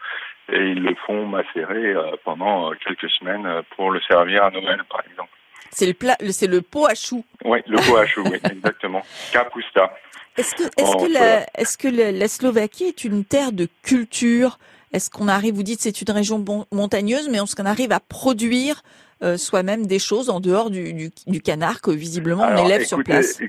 et 0.51 0.57
ils 0.57 0.81
le 0.81 0.95
font 1.05 1.27
macérer 1.27 1.93
pendant 2.23 2.71
quelques 2.71 3.09
semaines 3.11 3.47
pour 3.75 3.91
le 3.91 4.01
servir 4.01 4.45
à 4.45 4.51
Noël 4.51 4.81
par 4.89 5.01
exemple. 5.09 5.29
C'est 5.69 5.87
le 5.87 5.93
plat, 5.93 6.17
c'est 6.31 6.47
le 6.47 6.61
pot 6.61 6.85
à 6.85 6.95
choux. 6.95 7.23
Oui, 7.45 7.59
le 7.65 7.77
pot 7.77 7.97
à 7.97 8.05
choux, 8.05 8.23
oui, 8.25 8.39
exactement. 8.51 9.01
Kapusta. 9.31 9.93
Est-ce 10.41 10.55
que, 10.55 10.63
est-ce 10.63 10.97
que, 10.97 11.13
la, 11.13 11.45
est-ce 11.55 11.77
que 11.77 11.87
la, 11.87 12.27
Slovaquie 12.27 12.85
est 12.85 13.03
une 13.03 13.23
terre 13.23 13.51
de 13.51 13.67
culture? 13.83 14.57
Est-ce 14.91 15.11
qu'on 15.11 15.27
arrive, 15.27 15.53
vous 15.53 15.61
dites 15.61 15.81
c'est 15.81 16.01
une 16.01 16.09
région 16.09 16.43
montagneuse, 16.71 17.29
mais 17.29 17.37
est-ce 17.37 17.55
qu'on 17.55 17.67
arrive 17.67 17.91
à 17.91 17.99
produire 17.99 18.81
euh, 19.21 19.37
soi-même 19.37 19.85
des 19.85 19.99
choses 19.99 20.31
en 20.31 20.39
dehors 20.39 20.71
du, 20.71 20.93
du, 20.93 21.09
du 21.27 21.41
canard 21.41 21.79
que 21.81 21.91
visiblement 21.91 22.43
on 22.43 22.65
élève 22.65 22.83
sur 22.85 23.03
place? 23.03 23.39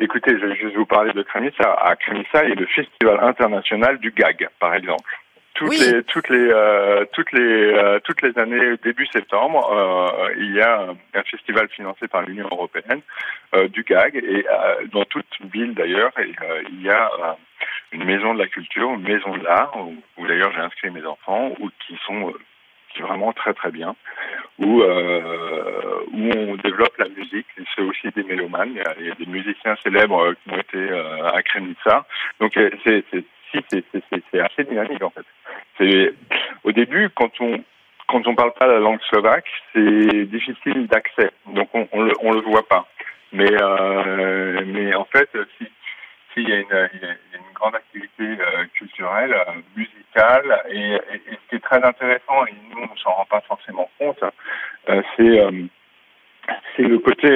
Écoutez, 0.00 0.32
je 0.32 0.44
vais 0.44 0.56
juste 0.56 0.74
vous 0.74 0.86
parler 0.86 1.12
de 1.12 1.22
Kremisa. 1.22 1.72
À 1.80 1.94
Kremisa, 1.94 2.42
il 2.42 2.48
y 2.48 2.52
a 2.52 2.56
le 2.56 2.66
Festival 2.66 3.20
international 3.22 3.98
du 3.98 4.10
gag, 4.10 4.48
par 4.58 4.74
exemple 4.74 5.08
toutes 5.54 5.78
les 5.78 6.02
toutes 6.04 6.28
les 6.28 6.48
euh, 6.50 7.04
toutes 7.12 7.32
les 7.32 7.40
euh, 7.40 8.00
toutes 8.00 8.22
les 8.22 8.36
années 8.38 8.76
début 8.82 9.06
septembre 9.06 9.70
euh, 9.72 10.34
il 10.36 10.52
y 10.52 10.60
a 10.60 10.88
un 11.14 11.22
festival 11.22 11.68
financé 11.68 12.08
par 12.08 12.22
l'Union 12.22 12.48
européenne 12.50 13.00
du 13.68 13.84
gag 13.84 14.16
et 14.16 14.44
dans 14.92 15.04
toute 15.04 15.26
ville 15.52 15.74
d'ailleurs 15.74 16.12
il 16.70 16.82
y 16.82 16.90
a 16.90 17.08
une 17.92 18.04
maison 18.04 18.34
de 18.34 18.40
la 18.40 18.48
culture 18.48 18.90
une 18.90 19.02
maison 19.02 19.36
de 19.36 19.44
l'art 19.44 19.72
où, 20.16 20.26
d'ailleurs 20.26 20.52
j'ai 20.52 20.60
inscrit 20.60 20.90
mes 20.90 21.06
enfants 21.06 21.52
où 21.60 21.70
qui 21.86 21.96
sont 22.04 22.32
qui 22.92 23.02
vraiment 23.02 23.32
très 23.32 23.54
très 23.54 23.70
bien 23.70 23.94
où 24.58 24.82
où 24.82 26.30
on 26.36 26.56
développe 26.56 26.96
la 26.98 27.08
musique 27.08 27.46
c'est 27.76 27.82
aussi 27.82 28.08
des 28.16 28.24
mélomanes 28.24 28.70
il 28.98 29.06
y, 29.06 29.10
a, 29.10 29.14
des 29.14 29.26
musiciens 29.26 29.76
célèbres 29.84 30.34
qui 30.34 30.50
ont 30.52 30.58
été 30.58 30.90
à 31.32 31.42
Kremitsa 31.42 32.06
donc 32.40 32.58
c'est 32.84 33.04
c'est 34.32 34.40
assez 34.40 34.64
dynamique 34.64 35.02
en 35.02 35.10
fait. 35.10 35.24
Au 36.64 36.72
début 36.72 37.10
quand 37.14 37.40
on 37.40 37.62
quand 38.06 38.26
on 38.26 38.34
parle 38.34 38.52
pas 38.52 38.66
la 38.66 38.80
langue 38.80 39.00
slovaque, 39.08 39.50
c'est 39.72 40.24
difficile 40.26 40.86
d'accès, 40.88 41.30
donc 41.46 41.68
on, 41.72 41.88
on, 41.92 42.32
le 42.32 42.40
voit 42.42 42.68
pas. 42.68 42.86
Mais 43.32 43.50
euh, 43.50 44.60
mais 44.66 44.94
en 44.94 45.06
fait, 45.06 45.30
si 45.58 45.66
s'il 46.34 46.48
y, 46.48 46.52
a 46.52 46.56
une, 46.56 46.90
il 46.94 47.00
y 47.00 47.06
a 47.06 47.38
une 47.38 47.54
grande 47.54 47.76
activité 47.76 48.22
euh, 48.22 48.64
culturelle, 48.74 49.32
euh, 49.32 49.52
musicale, 49.76 50.62
et, 50.70 50.98
ce 51.30 51.48
qui 51.48 51.56
est 51.56 51.64
très 51.64 51.82
intéressant, 51.82 52.44
et 52.46 52.54
nous 52.70 52.88
on 52.92 52.96
s'en 52.96 53.12
rend 53.12 53.24
pas 53.26 53.40
forcément 53.42 53.88
compte, 53.98 54.22
euh, 54.88 55.02
c'est 55.16 55.68
c'est 56.76 56.82
le 56.82 56.98
côté, 56.98 57.28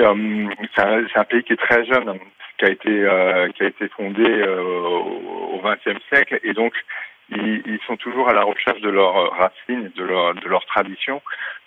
c'est 0.75 0.83
un, 0.83 1.05
un, 1.15 1.25
pays 1.25 1.43
qui 1.45 1.55
est 1.55 1.57
très 1.57 1.85
jeune, 1.87 2.19
qui 2.59 2.65
a 2.67 2.71
été 2.71 2.91
qui 3.55 3.63
a 3.63 3.67
été 3.67 3.89
fondé 3.89 4.43
au 4.43 5.61
XXe 5.65 5.99
siècle 6.13 6.39
et 6.43 6.53
donc 6.53 6.75
ils, 7.31 7.63
ils, 7.67 7.81
sont 7.87 7.97
toujours 7.97 8.29
à 8.29 8.33
la 8.33 8.43
recherche 8.43 8.81
de 8.81 8.91
leurs 8.91 9.31
racines, 9.33 9.91
de 9.95 10.05
leur 10.05 10.35
de 10.35 10.49
leurs 10.49 10.65
traditions. 10.67 11.21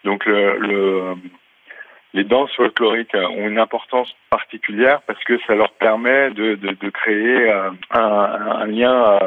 Donc 0.04 0.26
le, 0.26 0.58
le 0.58 1.15
les 2.13 2.24
danses 2.24 2.52
folkloriques 2.56 3.13
ont 3.13 3.47
une 3.47 3.60
importance 3.60 4.13
particulière 4.30 5.02
parce 5.08 5.24
que 5.24 5.39
ça 5.47 5.56
leur 5.56 5.71
permet 5.74 6.32
de, 6.32 6.56
de, 6.56 6.76
de 6.80 6.89
créer 6.89 7.50
euh, 7.50 7.69
un, 7.91 8.00
un, 8.02 8.65
lien, 8.67 9.19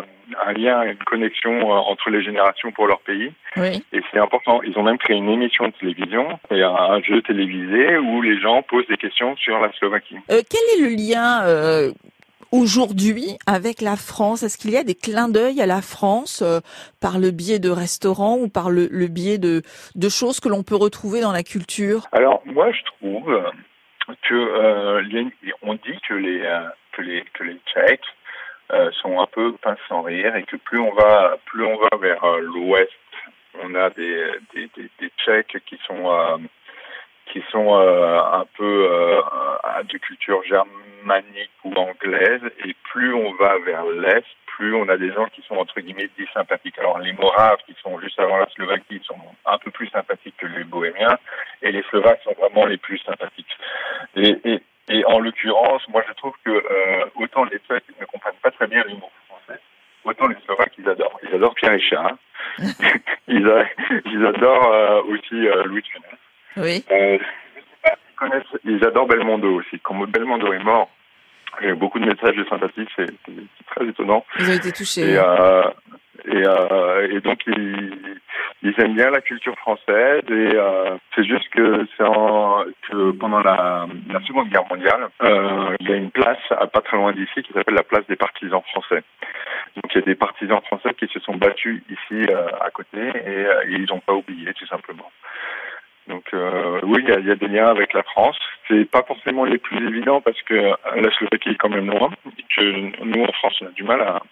un 0.46 0.52
lien, 0.52 0.82
une 0.82 0.98
connexion 0.98 1.70
entre 1.70 2.10
les 2.10 2.22
générations 2.22 2.72
pour 2.72 2.86
leur 2.86 3.00
pays. 3.00 3.32
Oui. 3.56 3.82
Et 3.92 4.00
c'est 4.12 4.18
important. 4.18 4.60
Ils 4.62 4.76
ont 4.78 4.82
même 4.82 4.98
créé 4.98 5.16
une 5.16 5.30
émission 5.30 5.68
de 5.68 5.72
télévision 5.72 6.38
et 6.50 6.62
un 6.62 7.00
jeu 7.02 7.22
télévisé 7.22 7.96
où 7.96 8.20
les 8.20 8.38
gens 8.40 8.62
posent 8.62 8.86
des 8.88 8.96
questions 8.96 9.36
sur 9.36 9.58
la 9.60 9.72
Slovaquie. 9.72 10.18
Euh, 10.30 10.42
quel 10.48 10.60
est 10.78 10.90
le 10.90 10.94
lien 10.94 11.44
euh, 11.46 11.90
aujourd'hui 12.54 13.36
avec 13.46 13.80
la 13.80 13.96
France? 13.96 14.42
Est-ce 14.42 14.56
qu'il 14.56 14.70
y 14.70 14.76
a 14.76 14.84
des 14.84 14.94
clins 14.94 15.28
d'œil 15.28 15.60
à 15.60 15.66
la 15.66 15.82
France 15.82 16.42
euh, 16.42 16.60
par 17.00 17.18
le 17.18 17.30
biais 17.32 17.58
de 17.58 17.70
restaurants 17.70 18.38
ou 18.38 18.48
par 18.48 18.70
le, 18.70 18.86
biais 19.08 19.38
de, 19.38 19.62
choses 20.08 20.38
que 20.40 20.48
l'on 20.48 20.62
peut 20.62 20.76
retrouver 20.76 21.20
dans 21.20 21.32
la 21.32 21.42
culture? 21.42 22.06
Alors 22.12 22.42
moi 22.46 22.70
je 22.70 22.82
trouve 22.84 23.42
que 24.22 24.34
euh, 24.34 25.24
on 25.62 25.74
dit 25.74 25.98
que 26.08 26.14
les 26.14 26.42
que 26.92 27.02
les 27.02 27.24
que 27.34 27.42
les 27.42 27.58
Tchèques 27.66 28.00
euh, 28.72 28.90
sont 29.02 29.20
un 29.20 29.26
peu 29.26 29.52
pince 29.60 29.78
sans 29.88 30.02
rire 30.02 30.36
et 30.36 30.44
que 30.44 30.56
plus 30.56 30.78
on 30.78 30.94
va 30.94 31.36
plus 31.46 31.64
on 31.64 31.76
va 31.76 31.96
vers 32.00 32.24
l'ouest, 32.38 32.90
on 33.62 33.74
a 33.74 33.90
des, 33.90 34.26
des 34.54 35.10
Tchèques 35.18 35.58
qui 35.66 35.78
sont 35.86 36.38
qui 37.34 37.42
sont 37.50 37.74
euh, 37.74 38.20
un 38.20 38.46
peu 38.56 38.88
euh, 38.88 39.20
de 39.82 39.98
culture 39.98 40.40
germanique 40.44 41.50
ou 41.64 41.74
anglaise, 41.74 42.42
et 42.64 42.76
plus 42.92 43.12
on 43.12 43.32
va 43.32 43.58
vers 43.58 43.84
l'est, 43.86 44.24
plus 44.56 44.72
on 44.76 44.88
a 44.88 44.96
des 44.96 45.12
gens 45.12 45.26
qui 45.26 45.42
sont 45.42 45.56
entre 45.56 45.80
guillemets 45.80 46.08
sympathiques. 46.32 46.78
Alors 46.78 47.00
les 47.00 47.12
Moraves, 47.12 47.58
qui 47.66 47.74
sont 47.82 47.98
juste 47.98 48.20
avant 48.20 48.36
la 48.36 48.48
Slovaquie, 48.50 49.02
sont 49.04 49.18
un 49.46 49.58
peu 49.58 49.72
plus 49.72 49.88
sympathiques 49.88 50.36
que 50.38 50.46
les 50.46 50.62
Bohémiens, 50.62 51.18
et 51.60 51.72
les 51.72 51.82
Slovaques 51.90 52.20
sont 52.22 52.36
vraiment 52.38 52.66
les 52.66 52.76
plus 52.76 52.98
sympathiques. 52.98 53.58
Et, 54.14 54.38
et, 54.44 54.62
et 54.90 55.04
en 55.06 55.18
l'occurrence, 55.18 55.82
moi 55.88 56.04
je 56.08 56.14
trouve 56.14 56.34
que 56.44 56.50
euh, 56.50 57.04
autant 57.16 57.42
les 57.46 57.58
Tchèques 57.66 58.00
ne 58.00 58.06
comprennent 58.06 58.40
pas 58.44 58.52
très 58.52 58.68
bien 58.68 58.84
l'humour 58.84 59.10
français, 59.28 59.60
autant 60.04 60.28
les 60.28 60.36
Slovaques 60.46 60.74
ils 60.78 60.88
adorent. 60.88 61.18
Ils 61.24 61.34
adorent 61.34 61.54
Pierre 61.56 61.72
Richard, 61.72 62.12
ils, 63.26 63.66
ils, 64.06 64.24
adorent 64.24 64.72
euh, 64.72 65.02
aussi 65.08 65.48
euh, 65.48 65.64
Louis 65.64 65.82
Funès. 65.82 66.18
Oui. 66.56 66.84
Euh, 66.90 67.18
ils, 67.86 68.16
connaissent, 68.16 68.42
ils 68.64 68.84
adorent 68.84 69.06
Belmondo 69.06 69.54
aussi. 69.56 69.78
Quand 69.80 69.94
Belmondo 70.06 70.52
est 70.52 70.62
mort, 70.62 70.90
il 71.60 71.66
y 71.66 71.70
a 71.70 71.72
eu 71.72 71.76
beaucoup 71.76 71.98
de 71.98 72.06
messages 72.06 72.36
de 72.36 72.44
sympathie, 72.44 72.86
c'est 72.96 73.10
très 73.66 73.86
étonnant. 73.86 74.24
Ils 74.38 74.50
ont 74.50 74.54
été 74.54 74.72
touchés. 74.72 75.12
Et, 75.12 75.16
euh, 75.16 75.62
et, 76.26 76.42
euh, 76.46 77.08
et 77.10 77.20
donc 77.20 77.40
ils, 77.46 78.20
ils 78.62 78.74
aiment 78.80 78.94
bien 78.94 79.10
la 79.10 79.20
culture 79.20 79.56
française 79.58 80.22
et 80.28 80.54
euh, 80.54 80.96
c'est 81.14 81.24
juste 81.24 81.48
que 81.50 81.84
pendant 83.18 83.40
la, 83.40 83.86
la 84.10 84.20
Seconde 84.26 84.48
Guerre 84.48 84.66
mondiale, 84.68 85.08
euh, 85.22 85.76
il 85.80 85.88
y 85.88 85.92
a 85.92 85.96
une 85.96 86.10
place 86.10 86.38
à 86.50 86.66
pas 86.66 86.80
très 86.80 86.96
loin 86.96 87.12
d'ici 87.12 87.42
qui 87.42 87.52
s'appelle 87.52 87.74
la 87.74 87.82
place 87.82 88.06
des 88.08 88.16
partisans 88.16 88.62
français. 88.70 89.02
Donc 89.76 89.84
il 89.94 89.96
y 89.96 90.02
a 90.02 90.06
des 90.06 90.14
partisans 90.14 90.60
français 90.62 90.94
qui 90.94 91.06
se 91.08 91.20
sont 91.20 91.36
battus 91.36 91.82
ici 91.90 92.26
euh, 92.30 92.46
à 92.60 92.70
côté 92.70 92.98
et, 92.98 93.70
et 93.70 93.74
ils 93.74 93.86
n'ont 93.90 94.00
pas 94.00 94.14
oublié 94.14 94.52
tout 94.54 94.66
simplement. 94.66 95.10
Donc 96.08 96.24
euh, 96.34 96.80
oui, 96.82 97.02
il 97.02 97.08
y 97.08 97.12
a, 97.12 97.20
y 97.20 97.30
a, 97.30 97.34
des 97.34 97.48
liens 97.48 97.68
avec 97.68 97.92
la 97.92 98.02
France. 98.02 98.36
C'est 98.68 98.84
pas 98.90 99.02
forcément 99.02 99.44
les 99.44 99.58
plus 99.58 99.86
évidents 99.88 100.20
parce 100.20 100.40
que 100.42 100.54
la 100.54 101.10
Slovaquie 101.12 101.50
est 101.50 101.56
quand 101.56 101.70
même 101.70 101.90
loin. 101.90 102.10
Que 102.56 103.02
nous 103.04 103.22
en 103.22 103.32
France, 103.32 103.54
on 103.62 103.66
a 103.66 103.70
du 103.70 103.84
mal 103.84 104.02
à, 104.02 104.22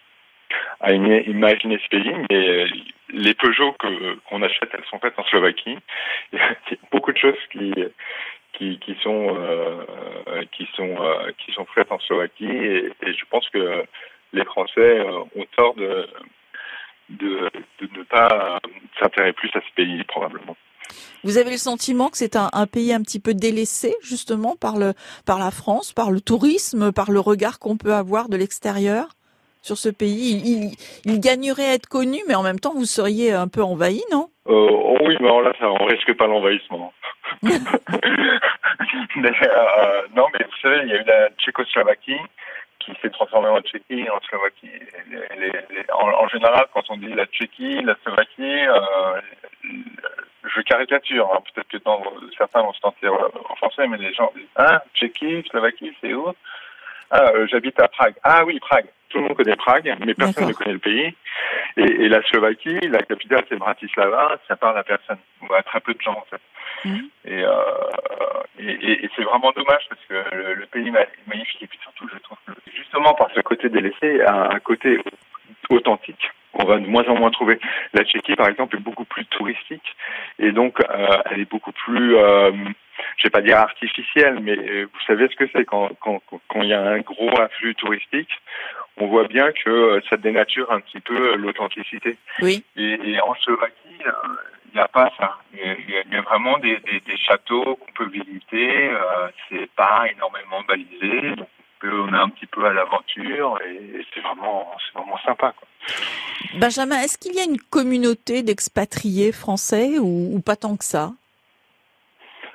à 0.81 0.93
imaginer 0.93 1.79
ce 1.83 1.89
pays. 1.89 2.15
Mais 2.31 2.67
les 3.11 3.35
Peugeot 3.35 3.73
que 3.73 4.15
qu'on 4.29 4.43
achète, 4.43 4.71
elles 4.75 4.85
sont 4.91 4.99
faites 4.99 5.19
en 5.19 5.25
Slovaquie. 5.25 5.79
Il 6.33 6.39
y 6.39 6.43
a 6.43 6.55
beaucoup 6.91 7.13
de 7.13 7.19
choses 7.19 7.39
qui 7.51 7.73
qui, 8.53 8.79
qui 8.79 8.95
sont 9.03 9.35
euh, 9.39 10.43
qui 10.53 10.69
sont 10.77 10.97
euh, 11.01 11.31
qui 11.39 11.53
sont 11.53 11.67
faites 11.75 11.91
en 11.91 11.99
Slovaquie 12.01 12.45
et, 12.45 12.93
et, 13.03 13.15
je 13.15 13.25
pense 13.31 13.49
que 13.49 13.85
les 14.35 14.45
Français 14.45 15.01
ont 15.35 15.47
tort 15.57 15.75
de 15.75 16.07
de, 17.09 17.51
de 17.81 17.99
ne 17.99 18.03
pas 18.05 18.61
s'intéresser 18.99 19.33
plus 19.33 19.51
à 19.55 19.61
ce 19.61 19.75
pays 19.75 20.03
probablement. 20.05 20.57
Vous 21.25 21.39
avez 21.39 21.51
le 21.51 21.57
sentiment 21.57 22.09
que 22.09 22.17
c'est 22.17 22.37
un, 22.37 22.51
un, 22.53 22.67
pays 22.67 22.93
un 22.93 23.03
petit 23.03 23.21
peu 23.21 23.35
délaissé 23.35 23.95
justement 24.03 24.57
par 24.57 24.77
le 24.77 24.95
par 25.27 25.39
la 25.39 25.51
France, 25.51 25.93
par 25.93 26.11
le 26.11 26.21
tourisme, 26.21 26.93
par 26.93 27.11
le 27.11 27.21
regard 27.21 27.59
qu'on 27.59 27.77
peut 27.77 27.95
avoir 27.95 28.29
de 28.29 28.37
l'extérieur 28.37 29.09
sur 29.63 29.79
ce 29.79 29.89
pays? 29.89 30.43
Il, 30.45 30.73
il, 31.05 31.21
gagnerait 31.21 31.71
à 31.71 31.75
être 31.75 31.89
connu, 31.89 32.19
mais 32.29 32.35
en 32.35 32.43
même 32.43 32.59
temps 32.59 32.75
vous 32.75 32.85
seriez 32.85 33.33
un 33.33 33.49
peu 33.49 33.63
envahi, 33.63 34.03
non? 34.11 34.29
Euh, 34.49 34.69
Oui, 35.05 35.17
mais 35.21 35.27
alors 35.27 35.43
là, 35.43 35.53
ça, 35.59 35.71
on 35.71 35.85
risque 35.85 36.13
pas 36.17 36.27
l'envahissement. 36.27 36.93
mais, 37.43 37.55
euh, 37.55 37.59
non, 40.17 40.27
mais 40.33 40.45
vous 40.45 40.57
savez, 40.61 40.81
il 40.85 40.89
y 40.89 40.93
a 40.93 41.01
eu 41.01 41.05
la 41.05 41.31
Tchécoslovaquie 41.39 42.19
qui 42.81 42.93
s'est 43.01 43.11
transformé 43.11 43.49
en 43.49 43.61
Tchéquie, 43.61 44.11
en 44.11 44.19
Slovaquie. 44.29 44.69
en, 45.93 46.29
général, 46.29 46.67
quand 46.75 46.83
on 46.91 46.97
dit 46.97 47.15
la 47.15 47.27
Tchéquie, 47.27 47.81
la 47.83 47.95
Slovaquie, 48.03 48.67
euh, 48.67 49.21
je 50.45 50.61
caricature. 50.63 51.31
Hein. 51.33 51.41
Peut-être 51.55 51.69
que 51.69 51.79
dans, 51.79 52.03
certains 52.37 52.63
vont 52.63 52.73
se 52.73 52.81
sentir 52.81 53.13
en 53.49 53.57
français, 53.57 53.87
mais 53.87 53.99
les 53.99 54.13
gens 54.15 54.33
disent 54.35 54.47
Hein, 54.57 54.81
Tchéquie, 54.95 55.45
Slovaquie, 55.51 55.93
c'est 56.01 56.15
où? 56.15 56.33
Ah, 57.11 57.31
euh, 57.35 57.47
j'habite 57.51 57.79
à 57.79 57.89
Prague. 57.89 58.15
Ah 58.23 58.45
oui, 58.45 58.59
Prague. 58.61 58.87
Tout 59.11 59.19
le 59.19 59.25
monde 59.25 59.37
connaît 59.37 59.57
Prague, 59.57 59.95
mais 60.05 60.15
personne 60.15 60.49
ne 60.49 60.53
connaît 60.55 60.73
le 60.73 60.79
pays. 60.79 61.15
Et, 61.77 61.83
et, 61.83 62.09
la 62.09 62.23
Slovaquie, 62.23 62.81
la 62.89 63.03
capitale, 63.03 63.45
c'est 63.49 63.57
Bratislava. 63.57 64.39
Ça 64.49 64.57
parle 64.57 64.79
à 64.79 64.83
personne, 64.83 65.19
ou 65.43 65.53
à 65.53 65.63
très 65.63 65.81
peu 65.81 65.93
de 65.93 66.01
gens, 66.01 66.17
en 66.17 66.25
fait. 66.31 66.41
Mhm. 66.89 67.09
Et, 67.27 67.45
euh, 67.45 67.53
et, 68.59 69.05
et 69.05 69.11
c'est 69.15 69.23
vraiment 69.23 69.53
dommage 69.53 69.83
parce 69.89 70.01
que 70.09 70.35
le, 70.35 70.67
pays 70.67 70.89
est 70.89 71.29
magnifique 71.29 71.63
et 71.63 71.67
puis 71.67 71.79
surtout 71.83 72.09
je 72.13 72.19
trouve 72.21 72.39
que 72.47 72.53
justement 72.75 73.15
par 73.15 73.31
ce 73.35 73.41
côté 73.41 73.69
délaissé, 73.69 74.23
un, 74.25 74.51
un 74.51 74.59
côté 74.59 74.99
authentique 75.69 76.31
on 76.55 76.65
va 76.65 76.79
de 76.79 76.87
moins 76.87 77.05
en 77.05 77.17
moins 77.17 77.31
trouver. 77.31 77.59
La 77.93 78.05
Tchéquie, 78.05 78.37
par 78.37 78.49
exemple, 78.49 78.77
est 78.77 78.81
beaucoup 78.81 79.05
plus 79.05 79.25
touristique 79.27 79.97
et 80.39 80.53
donc 80.53 80.81
euh, 80.81 81.19
elle 81.31 81.41
est 81.41 81.51
beaucoup 81.51 81.73
plus, 81.73 82.17
euh, 82.17 82.53
je 83.17 83.25
vais 83.25 83.31
pas 83.31 83.43
dire 83.43 83.59
artificielle, 83.59 84.39
mais 84.41 84.57
euh, 84.57 84.87
vous 84.93 85.01
savez 85.07 85.29
ce 85.29 85.37
que 85.37 85.49
c'est 85.53 85.65
quand 85.65 85.91
quand 86.01 86.21
quand 86.29 86.63
il 86.63 86.69
y 86.69 86.75
a 86.75 86.83
un 86.83 87.01
gros 87.01 87.31
afflux 87.41 87.75
touristique, 87.75 88.31
on 88.97 89.07
voit 89.07 89.27
bien 89.29 89.51
que 89.53 89.71
euh, 89.71 90.01
ça 90.09 90.17
dénature 90.17 90.71
un 90.71 90.81
petit 90.81 91.01
peu 91.01 91.37
l'authenticité. 91.37 92.17
Oui. 92.41 92.65
Et, 92.77 92.99
et 93.05 93.21
en 93.21 93.35
Slovaquie, 93.37 93.99
il 94.73 94.77
n'y 94.77 94.81
a 94.81 94.89
pas 94.89 95.11
ça. 95.19 95.39
Il 95.55 96.13
y, 96.13 96.17
a 96.17 96.21
vraiment 96.23 96.59
des, 96.59 96.79
des, 96.79 97.17
châteaux 97.19 97.77
qu'on 97.77 97.93
peut 97.93 98.11
visiter. 98.11 98.89
Euh, 98.89 99.29
c'est 99.49 99.71
pas 99.73 100.05
énormément 100.11 100.63
balisé, 100.67 101.37
donc 101.37 101.49
on 101.89 102.13
est 102.13 102.19
un 102.19 102.29
petit 102.29 102.47
peu 102.47 102.65
à 102.65 102.73
l'aventure 102.73 103.59
et 103.67 104.05
c'est 104.13 104.21
vraiment, 104.21 104.71
c'est 104.87 104.99
vraiment 104.99 105.19
sympa. 105.25 105.53
Quoi. 105.57 105.69
Benjamin, 106.59 106.97
est-ce 107.01 107.19
qu'il 107.19 107.35
y 107.35 107.41
a 107.41 107.45
une 107.45 107.59
communauté 107.59 108.43
d'expatriés 108.43 109.33
français 109.33 109.99
ou, 109.99 110.41
pas 110.45 110.57
tant 110.57 110.77
que 110.77 110.85
ça? 110.85 111.11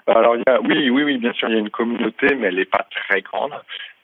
Alors, 0.07 0.35
il 0.35 0.43
y 0.47 0.49
a, 0.49 0.61
oui, 0.61 0.89
oui, 0.89 1.03
oui, 1.03 1.17
bien 1.17 1.33
sûr, 1.33 1.49
il 1.49 1.55
y 1.55 1.57
a 1.57 1.59
une 1.59 1.69
communauté, 1.69 2.33
mais 2.35 2.47
elle 2.47 2.55
n'est 2.55 2.65
pas 2.65 2.85
très 2.89 3.21
grande 3.21 3.53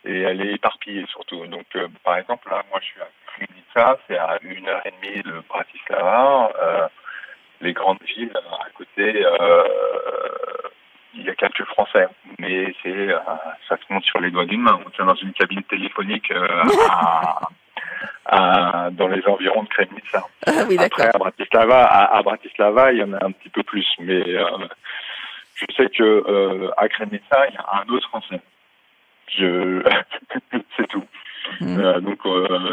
et 0.05 0.21
elle 0.21 0.41
est 0.41 0.53
éparpillée 0.55 1.05
surtout. 1.09 1.45
Donc, 1.47 1.65
euh, 1.75 1.87
par 2.03 2.17
exemple, 2.17 2.49
là, 2.49 2.63
moi, 2.69 2.79
je 2.81 2.87
suis 2.87 3.01
à 3.01 3.07
Krynica, 3.27 3.97
c'est 4.07 4.17
à 4.17 4.37
une 4.41 4.67
heure 4.67 4.81
et 4.85 4.91
demie 5.01 5.23
de 5.23 5.41
Bratislava. 5.47 6.51
Euh, 6.61 6.87
les 7.61 7.73
grandes 7.73 8.03
villes 8.03 8.33
à 8.35 8.69
côté, 8.75 9.25
euh, 9.25 9.63
il 11.15 11.23
y 11.23 11.29
a 11.29 11.35
quelques 11.35 11.65
Français, 11.65 12.07
mais 12.39 12.73
c'est 12.81 12.89
euh, 12.89 13.19
ça 13.69 13.77
se 13.77 13.93
monte 13.93 14.03
sur 14.03 14.19
les 14.19 14.31
doigts 14.31 14.45
d'une 14.45 14.61
main. 14.61 14.79
On 14.85 14.89
tient 14.91 15.05
dans 15.05 15.15
une 15.15 15.33
cabine 15.33 15.63
téléphonique 15.63 16.31
euh, 16.31 16.63
à, 18.25 18.89
dans 18.91 19.07
les 19.07 19.25
environs 19.27 19.63
de 19.63 19.69
Kremlitsa. 19.69 20.23
Ah 20.47 20.51
oui, 20.67 20.77
Après, 20.79 21.07
à 21.07 21.17
Bratislava, 21.17 21.85
à, 21.85 22.21
Bratislava, 22.21 22.91
il 22.91 22.99
y 22.99 23.03
en 23.03 23.13
a 23.13 23.25
un 23.25 23.31
petit 23.31 23.49
peu 23.49 23.63
plus, 23.63 23.87
mais 23.99 24.23
je 25.55 25.65
sais 25.75 25.89
que 25.89 26.71
à 26.77 26.87
Kremlitsa, 26.89 27.47
il 27.49 27.53
y 27.53 27.57
a 27.57 27.81
un 27.81 27.93
autre 27.93 28.07
Français. 28.09 28.41
Je, 29.37 29.81
c'est 30.77 30.87
tout. 30.87 31.03
Mmh. 31.59 31.99
donc 31.99 32.19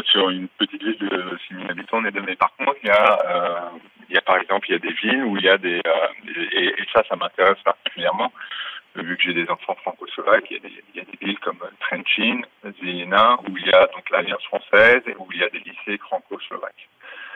sur 0.05 0.29
une 0.29 0.47
petite 0.47 0.81
ville 0.81 0.97
de 0.97 1.37
6000 1.49 1.69
habitants, 1.69 1.97
on 1.97 2.05
est 2.05 2.11
donné. 2.11 2.35
Par 2.35 2.55
contre, 2.55 2.75
il 2.83 2.87
y 2.87 2.91
a 2.91 3.71
il 4.11 4.15
y 4.15 4.17
a 4.17 4.21
par 4.21 4.37
exemple, 4.37 4.67
il 4.67 4.73
y 4.73 4.75
a 4.75 4.79
des 4.79 4.91
villes 4.91 5.23
où 5.23 5.37
il 5.37 5.43
y 5.43 5.49
a 5.49 5.57
des 5.57 5.79
euh, 5.87 6.07
et, 6.51 6.75
ça, 6.93 7.01
ça 7.07 7.15
m'intéresse 7.15 7.61
particulièrement 7.63 8.31
vu 8.93 9.15
que 9.15 9.23
j'ai 9.23 9.33
des 9.33 9.49
enfants 9.49 9.75
franco-slovaques, 9.75 10.51
il, 10.51 10.57
y 10.93 10.99
a 10.99 11.03
des 11.05 11.25
villes 11.25 11.39
comme 11.39 11.59
Trenchin, 11.79 12.41
Zilina, 12.81 13.37
où 13.47 13.57
il 13.57 13.65
y 13.65 13.71
a 13.71 13.87
donc 13.87 14.09
l'Alliance 14.09 14.43
française 14.43 15.01
et 15.07 15.15
où 15.17 15.29
il 15.33 15.39
y 15.39 15.43
a 15.43 15.49
des 15.49 15.59
lycées 15.59 15.97
franco-slovaques. 15.99 16.89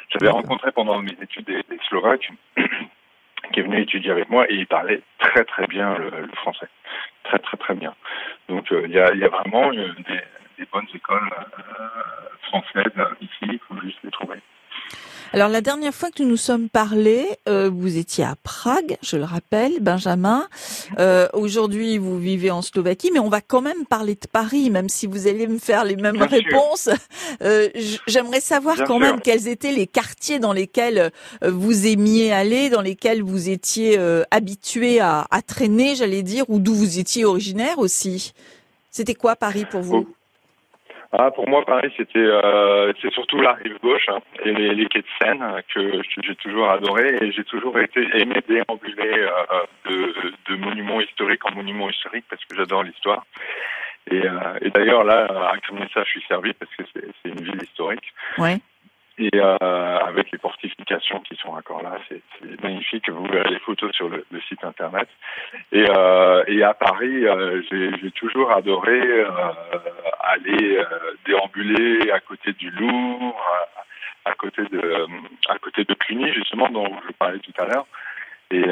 J'avais 0.09 0.29
rencontré 0.29 0.73
pendant 0.73 1.01
mes 1.01 1.15
études 1.21 1.45
des, 1.45 1.63
Slovaques 1.87 2.29
qui 2.57 3.59
est 3.61 3.63
venu 3.63 3.81
étudier 3.81 4.11
avec 4.11 4.29
moi 4.29 4.45
et 4.51 4.55
il 4.55 4.67
parlait 4.67 5.01
très 5.19 5.45
très 5.45 5.67
bien 5.67 5.97
le, 5.97 6.27
français, 6.35 6.67
très 7.23 7.39
très 7.39 7.55
très 7.55 7.75
bien. 7.75 7.95
Donc 8.49 8.69
euh, 8.73 8.81
il, 8.83 8.91
y 8.91 8.99
a, 8.99 9.13
il 9.13 9.19
y 9.21 9.23
a 9.23 9.29
vraiment 9.29 9.71
euh, 9.71 9.93
des, 10.09 10.21
des 10.57 10.65
bonnes 10.73 10.87
écoles 10.93 11.29
françaises 12.49 12.91
ici, 13.21 13.43
il 13.43 13.59
faut 13.59 13.79
juste 13.81 13.99
les 14.03 14.11
trouver. 14.11 14.41
Alors 15.35 15.49
la 15.49 15.59
dernière 15.59 15.93
fois 15.93 16.11
que 16.11 16.23
nous 16.23 16.29
nous 16.29 16.37
sommes 16.37 16.69
parlé, 16.69 17.27
euh, 17.49 17.69
vous 17.69 17.97
étiez 17.97 18.23
à 18.23 18.37
Prague, 18.41 18.95
je 19.01 19.17
le 19.17 19.25
rappelle, 19.25 19.81
Benjamin. 19.81 20.47
Euh, 20.97 21.27
Aujourd'hui, 21.33 21.97
vous 21.97 22.17
vivez 22.17 22.51
en 22.51 22.61
Slovaquie, 22.61 23.11
mais 23.11 23.19
on 23.19 23.27
va 23.27 23.41
quand 23.41 23.59
même 23.59 23.85
parler 23.85 24.15
de 24.15 24.27
Paris, 24.31 24.69
même 24.69 24.87
si 24.87 25.07
vous 25.07 25.27
allez 25.27 25.45
me 25.47 25.57
faire 25.57 25.83
les 25.83 25.97
mêmes 25.97 26.21
réponses. 26.21 26.87
Euh, 27.41 27.67
J'aimerais 28.07 28.39
savoir 28.39 28.77
quand 28.85 28.97
même 28.97 29.19
quels 29.19 29.49
étaient 29.49 29.73
les 29.73 29.87
quartiers 29.87 30.39
dans 30.39 30.53
lesquels 30.53 31.11
euh, 31.43 31.51
vous 31.51 31.85
aimiez 31.85 32.31
aller, 32.31 32.69
dans 32.69 32.81
lesquels 32.81 33.21
vous 33.21 33.49
étiez 33.49 33.97
euh, 33.99 34.23
habitué 34.31 35.01
à, 35.01 35.27
à 35.31 35.41
traîner, 35.41 35.95
j'allais 35.97 36.23
dire, 36.23 36.45
ou 36.47 36.59
d'où 36.59 36.73
vous 36.73 36.97
étiez 36.97 37.25
originaire 37.25 37.77
aussi. 37.79 38.31
C'était 38.89 39.15
quoi 39.15 39.35
Paris 39.35 39.65
pour 39.69 39.81
vous? 39.81 40.07
Ah, 41.11 41.31
pour 41.31 41.47
moi, 41.47 41.63
Paris, 41.65 41.93
c'était 41.97 42.19
euh, 42.19 42.91
c'est 43.01 43.11
surtout 43.11 43.39
la 43.39 43.53
rive 43.53 43.77
gauche 43.81 44.07
hein, 44.09 44.19
et 44.43 44.51
les, 44.51 44.73
les, 44.73 44.85
quais 44.87 45.01
de 45.01 45.07
Seine 45.21 45.43
que 45.73 46.01
j'ai 46.23 46.35
toujours 46.35 46.69
adoré 46.69 47.17
et 47.21 47.31
j'ai 47.31 47.43
toujours 47.43 47.77
été 47.79 48.01
aimé 48.13 48.35
déambuler 48.47 49.13
euh, 49.19 49.29
de, 49.89 50.13
de 50.49 50.55
monument 50.57 50.99
historique 51.01 51.45
en 51.45 51.55
monument 51.55 51.89
historique 51.89 52.25
parce 52.29 52.43
que 52.45 52.55
j'adore 52.55 52.83
l'histoire. 52.83 53.25
Et, 54.11 54.25
euh, 54.25 54.59
et 54.61 54.69
d'ailleurs 54.69 55.03
là, 55.03 55.25
à 55.25 55.53
ça, 55.93 56.03
je 56.03 56.09
suis 56.09 56.23
servi 56.27 56.53
parce 56.53 56.71
que 56.75 56.83
c'est 56.93 57.29
une 57.29 57.43
ville 57.43 57.61
historique. 57.63 58.13
Ouais. 58.37 58.57
Et 59.17 59.29
euh, 59.33 59.57
avec 59.59 60.29
les 60.31 60.39
fortifications 60.39 61.21
qui 61.21 61.35
sont 61.37 61.49
encore 61.49 61.81
là, 61.81 61.97
c'est 62.09 62.21
magnifique. 62.61 63.09
Vous 63.09 63.25
verrez 63.27 63.49
les 63.49 63.59
photos 63.59 63.93
sur 63.93 64.09
le, 64.09 64.25
le 64.29 64.41
site 64.41 64.63
internet. 64.63 65.07
Et, 65.71 65.85
euh, 65.89 66.43
et 66.47 66.61
à 66.63 66.73
Paris, 66.73 67.25
euh, 67.25 67.61
j'ai 67.71 68.11
toujours 68.11 68.51
adoré 68.51 68.99
euh, 68.99 69.25
aller 70.19 70.77
euh, 70.77 70.85
déambuler 71.25 72.11
à 72.11 72.19
côté 72.19 72.51
du 72.53 72.69
Louvre, 72.71 73.41
à, 74.25 74.33
côté 74.33 74.63
de 74.63 75.07
à 75.47 75.57
côté 75.59 75.85
de 75.85 75.93
Cluny 75.93 76.33
justement 76.33 76.67
dont 76.69 76.91
je 77.07 77.13
parlais 77.13 77.39
tout 77.39 77.53
à 77.57 77.65
l'heure. 77.65 77.87
Et 78.51 78.63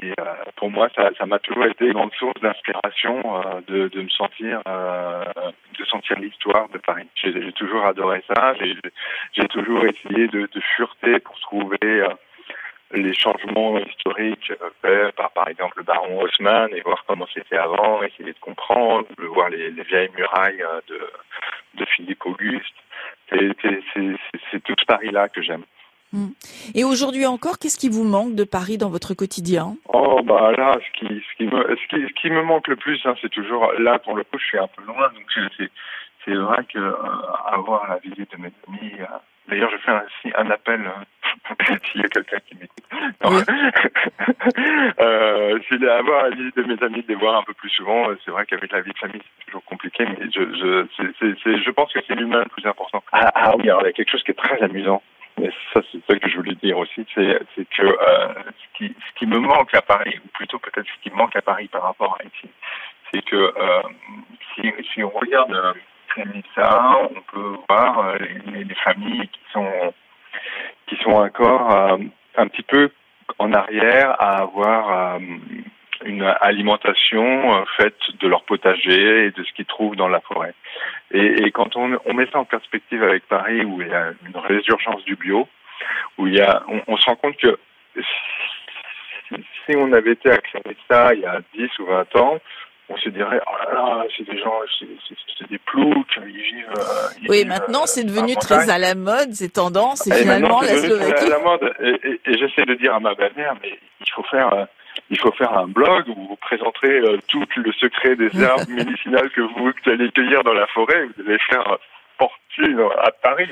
et 0.00 0.12
euh, 0.18 0.24
pour 0.56 0.70
moi, 0.70 0.88
ça, 0.94 1.26
m'a 1.26 1.38
toujours 1.38 1.66
été 1.66 1.86
une 1.86 1.92
grande 1.92 2.14
source 2.14 2.40
d'inspiration 2.40 3.20
euh, 3.36 3.60
de, 3.66 3.88
de 3.88 4.02
me 4.02 4.08
sentir, 4.08 4.62
euh, 4.66 5.24
de 5.78 5.84
sentir 5.84 6.18
l'histoire 6.18 6.68
de 6.70 6.78
Paris. 6.78 7.06
J'ai 7.14 7.52
toujours 7.52 7.84
adoré 7.84 8.24
ça. 8.26 8.54
J'ai 9.34 9.48
toujours 9.48 9.84
essayé 9.84 10.28
de, 10.28 10.48
de 10.50 10.60
fureter 10.76 11.20
pour 11.20 11.38
trouver 11.40 12.06
les 12.92 13.14
changements 13.14 13.78
historiques 13.78 14.52
faits 14.80 15.14
par, 15.14 15.30
par 15.32 15.48
exemple, 15.48 15.78
le 15.78 15.84
baron 15.84 16.22
Haussmann 16.22 16.70
et 16.74 16.80
voir 16.80 17.04
comment 17.06 17.26
c'était 17.32 17.56
avant, 17.56 18.02
essayer 18.02 18.32
de 18.32 18.38
comprendre, 18.40 19.06
de 19.18 19.24
voir 19.26 19.50
les, 19.50 19.70
les 19.70 19.82
vieilles 19.82 20.10
murailles 20.16 20.64
de, 20.88 21.00
de 21.74 21.84
Philippe 21.84 22.24
Auguste. 22.24 22.74
C'est 23.30 24.62
tout 24.62 24.74
ce 24.78 24.84
Paris-là 24.86 25.28
que 25.28 25.42
j'aime. 25.42 25.64
Hmm. 26.12 26.28
Et 26.74 26.84
aujourd'hui 26.84 27.24
encore, 27.24 27.58
qu'est-ce 27.58 27.78
qui 27.78 27.88
vous 27.88 28.04
manque 28.04 28.34
de 28.34 28.44
Paris 28.44 28.76
dans 28.76 28.90
votre 28.90 29.14
quotidien? 29.14 29.76
Oh 29.88 30.20
bah 30.22 30.52
là, 30.52 30.76
ce 30.78 30.98
qui, 30.98 31.06
ce 31.06 31.36
qui, 31.38 31.44
me, 31.44 31.74
ce 31.74 31.88
qui, 31.88 32.02
ce 32.06 32.12
qui 32.20 32.28
me 32.30 32.42
manque 32.42 32.68
le 32.68 32.76
plus, 32.76 33.00
hein, 33.06 33.14
c'est 33.22 33.30
toujours 33.30 33.72
là 33.78 33.98
pour 33.98 34.14
le 34.14 34.22
coup, 34.24 34.38
je 34.38 34.44
suis 34.44 34.58
un 34.58 34.68
peu 34.68 34.84
loin, 34.84 35.08
donc 35.08 35.24
c'est, 35.56 35.70
c'est 36.24 36.34
vrai 36.34 36.64
que 36.70 36.78
euh, 36.78 36.92
avoir 37.46 37.88
la 37.88 37.96
visite 37.96 38.30
de 38.30 38.42
mes 38.42 38.52
amis. 38.68 38.92
Euh, 39.00 39.06
d'ailleurs, 39.48 39.70
je 39.70 39.78
fais 39.78 39.90
un, 39.90 40.04
un 40.46 40.50
appel 40.50 40.82
euh, 40.82 41.74
s'il 41.92 42.02
y 42.02 42.04
a 42.04 42.08
quelqu'un 42.08 42.40
qui 42.46 42.56
m'écoute. 42.56 42.84
euh, 45.00 45.58
c'est 45.70 45.88
avoir 45.88 46.24
la 46.24 46.30
visite 46.36 46.56
de 46.58 46.62
mes 46.64 46.82
amis, 46.82 47.02
de 47.02 47.08
les 47.08 47.14
voir 47.14 47.40
un 47.40 47.42
peu 47.42 47.54
plus 47.54 47.70
souvent. 47.70 48.08
C'est 48.22 48.30
vrai 48.30 48.44
qu'avec 48.44 48.70
la 48.70 48.82
vie 48.82 48.92
de 48.92 48.98
famille, 48.98 49.22
c'est 49.38 49.46
toujours 49.46 49.64
compliqué, 49.64 50.04
mais 50.04 50.30
je, 50.30 50.86
je, 51.00 51.56
je 51.56 51.70
pense 51.70 51.90
que 51.90 52.00
c'est 52.06 52.14
l'humain 52.14 52.40
le 52.40 52.50
plus 52.50 52.66
important. 52.66 53.02
Ah, 53.12 53.32
ah 53.34 53.56
oui, 53.56 53.70
alors 53.70 53.80
il 53.80 53.86
y 53.86 53.88
a 53.88 53.92
quelque 53.92 54.10
chose 54.10 54.22
qui 54.24 54.32
est 54.32 54.34
très 54.34 54.62
amusant 54.62 55.02
mais 55.38 55.50
ça, 55.72 55.80
c'est 55.90 56.00
ça 56.08 56.18
que 56.18 56.28
je 56.28 56.36
voulais 56.36 56.54
dire 56.56 56.78
aussi, 56.78 57.06
c'est, 57.14 57.38
que 57.70 57.82
euh, 57.82 58.34
ce, 58.34 58.78
qui, 58.78 58.94
ce 59.08 59.18
qui 59.18 59.26
me 59.26 59.38
manque 59.38 59.74
à 59.74 59.82
Paris, 59.82 60.20
ou 60.24 60.28
plutôt 60.28 60.58
peut-être 60.58 60.86
ce 60.86 61.02
qui 61.02 61.14
manque 61.14 61.34
à 61.36 61.42
Paris 61.42 61.68
par 61.68 61.82
rapport 61.82 62.18
à 62.20 62.24
ici, 62.24 62.50
c'est 63.12 63.22
que 63.24 63.36
euh, 63.36 63.82
si, 64.92 65.02
on 65.02 65.08
regarde 65.08 65.52
euh, 65.52 66.24
ça, 66.54 66.98
on 67.10 67.20
peut 67.32 67.56
voir 67.68 67.98
euh, 68.00 68.18
les, 68.52 68.64
les, 68.64 68.74
familles 68.74 69.28
qui 69.28 69.40
sont 69.52 69.94
qui 70.86 70.96
sont 71.02 71.12
encore 71.12 71.70
euh, 71.70 71.96
un 72.36 72.46
petit 72.48 72.62
peu 72.62 72.90
en 73.38 73.52
arrière 73.52 74.20
à 74.20 74.42
avoir 74.42 75.18
une 76.04 76.22
alimentation 76.40 77.54
euh, 77.54 77.64
faite 77.76 77.98
de 78.20 78.28
leur 78.28 78.44
potager 78.44 79.26
et 79.26 79.30
de 79.30 79.42
ce 79.42 79.52
qu'ils 79.52 79.66
trouvent 79.66 79.96
dans 79.96 80.08
la 80.08 80.20
forêt. 80.20 80.54
Et, 81.12 81.44
et 81.44 81.50
quand 81.50 81.76
on, 81.76 81.98
on, 82.06 82.14
met 82.14 82.26
ça 82.32 82.38
en 82.38 82.44
perspective 82.44 83.02
avec 83.02 83.26
Paris, 83.28 83.64
où 83.64 83.82
il 83.82 83.88
y 83.88 83.94
a 83.94 84.12
une 84.26 84.36
résurgence 84.36 85.04
du 85.04 85.16
bio, 85.16 85.46
où 86.18 86.26
il 86.26 86.34
y 86.34 86.40
a, 86.40 86.62
on, 86.68 86.80
on 86.86 86.96
se 86.96 87.04
rend 87.04 87.16
compte 87.16 87.36
que 87.36 87.58
si, 89.66 89.76
on 89.76 89.92
avait 89.92 90.12
été 90.12 90.30
à 90.30 90.38
ça 90.90 91.14
il 91.14 91.20
y 91.20 91.26
a 91.26 91.40
10 91.54 91.78
ou 91.80 91.86
20 91.86 92.16
ans, 92.16 92.38
on 92.88 92.96
se 92.96 93.08
dirait, 93.10 93.40
oh 93.46 93.56
là 93.64 93.74
là, 93.74 94.04
c'est 94.16 94.28
des 94.28 94.38
gens, 94.38 94.60
c'est 95.38 95.48
des 95.48 95.58
ploucs, 95.58 96.06
ils 96.18 96.32
vivent. 96.32 96.66
Euh, 96.76 97.28
oui, 97.28 97.44
maintenant 97.44 97.86
c'est 97.86 98.04
devenu 98.04 98.34
très 98.36 98.70
à 98.70 98.78
la 98.78 98.94
mode, 98.94 99.32
c'est 99.32 99.52
tendance, 99.52 100.06
et, 100.06 100.14
finalement 100.14 100.60
la 100.60 100.76
Slovaquie. 100.76 101.24
à 101.24 101.28
la 101.28 101.38
mode, 101.38 101.74
et, 101.80 102.20
et, 102.26 102.38
j'essaie 102.38 102.64
de 102.64 102.74
dire 102.74 102.94
à 102.94 103.00
ma 103.00 103.14
belle-mère, 103.14 103.54
mais 103.62 103.78
il 104.00 104.10
faut 104.10 104.24
faire 104.24 104.66
il 105.12 105.20
faut 105.20 105.32
faire 105.32 105.56
un 105.56 105.68
blog 105.68 106.08
où 106.08 106.14
vous 106.14 106.36
présenterez 106.36 106.98
euh, 107.00 107.18
tout 107.28 107.44
le 107.56 107.70
secret 107.72 108.16
des 108.16 108.30
herbes 108.42 108.68
médicinales 108.68 109.30
que 109.30 109.42
vous, 109.42 109.70
allez 109.86 110.10
cueillir 110.10 110.42
dans 110.42 110.54
la 110.54 110.66
forêt. 110.68 111.04
Vous 111.04 111.28
allez 111.28 111.38
faire 111.50 111.78
fortune 112.18 112.80
à 112.98 113.10
Paris. 113.22 113.50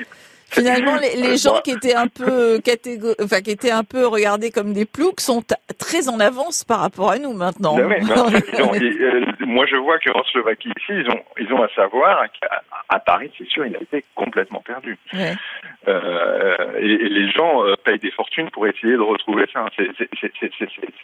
Finalement, 0.51 0.97
les, 0.97 1.37
gens 1.37 1.61
qui 1.61 1.71
étaient 1.71 1.95
un 1.95 2.07
peu 2.07 2.59
enfin 3.21 3.41
qui 3.41 3.51
étaient 3.51 3.71
un 3.71 3.85
peu 3.85 4.05
regardés 4.05 4.51
comme 4.51 4.73
des 4.73 4.85
ploucs 4.85 5.21
sont 5.21 5.41
très 5.79 6.09
en 6.09 6.19
avance 6.19 6.65
par 6.65 6.81
rapport 6.81 7.11
à 7.11 7.19
nous 7.19 7.33
maintenant. 7.33 7.77
Ben 7.77 7.91
euh, 8.09 9.25
moi, 9.39 9.65
je 9.65 9.77
vois 9.77 9.97
qu'en 9.99 10.23
Slovaquie 10.25 10.69
ici, 10.77 10.91
ils 10.91 11.09
ont 11.09 11.21
ils 11.39 11.53
ont 11.53 11.63
à 11.63 11.69
savoir 11.69 12.25
qu'à 12.39 12.99
Paris, 12.99 13.31
c'est 13.37 13.47
sûr, 13.47 13.65
il 13.65 13.75
a 13.75 13.81
été 13.81 14.03
complètement 14.15 14.61
perdu. 14.61 14.97
Euh, 15.87 16.55
et, 16.77 16.97
les 16.97 17.31
gens 17.31 17.65
euh, 17.65 17.75
payent 17.83 17.99
des 17.99 18.11
fortunes 18.11 18.49
pour 18.51 18.67
essayer 18.67 18.93
de 18.93 18.99
retrouver 18.99 19.45
ça. 19.53 19.65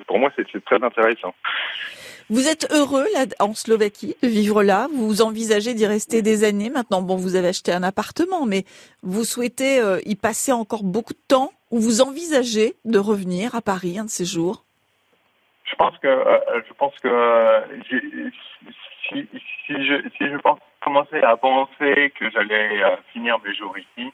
pour 0.06 0.20
moi, 0.20 0.30
c'est 0.36 0.66
très 0.66 0.84
intéressant. 0.84 1.34
Vous 2.30 2.50
êtes 2.50 2.70
heureux 2.74 3.06
là 3.14 3.26
en 3.40 3.54
Slovaquie 3.54 4.16
de 4.22 4.28
vivre 4.28 4.62
là. 4.62 4.88
Vous 4.94 5.22
envisagez 5.22 5.74
d'y 5.74 5.86
rester 5.88 6.22
des 6.22 6.44
années. 6.44 6.70
Maintenant 6.70 7.02
Bon, 7.02 7.16
vous 7.16 7.36
avez 7.36 7.48
acheté 7.48 7.72
un 7.72 7.84
appartement, 7.84 8.46
mais 8.46 8.66
vous 9.02 9.24
souhaitez 9.24 9.80
euh, 9.80 10.00
y 10.06 10.16
passer 10.16 10.52
encore 10.52 10.84
beaucoup 10.84 11.14
de 11.14 11.26
temps 11.30 11.52
ou 11.72 11.80
vous 11.80 12.02
envisagez 12.02 12.76
de 12.84 13.00
revenir 13.00 13.56
à 13.56 13.62
Paris 13.62 13.98
un 13.98 14.06
de 14.06 14.10
ces 14.10 14.26
jours? 14.26 14.64
Je 15.64 15.76
pense 15.76 15.98
que 16.00 16.08
je 16.68 16.74
pense 16.74 16.98
que 17.00 17.64
si, 17.90 19.28
si, 19.66 19.86
je 19.86 20.10
si 20.18 20.28
je 20.28 20.38
à 21.24 21.38
penser 21.38 22.14
que 22.18 22.30
j'allais 22.32 22.82
finir 23.14 23.38
mes 23.46 23.54
jours 23.54 23.78
ici, 23.78 24.12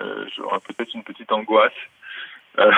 euh, 0.00 0.26
j'aurais 0.36 0.60
peut-être 0.60 0.94
une 0.94 1.02
petite 1.02 1.30
angoisse. 1.32 1.72
Euh, 2.58 2.70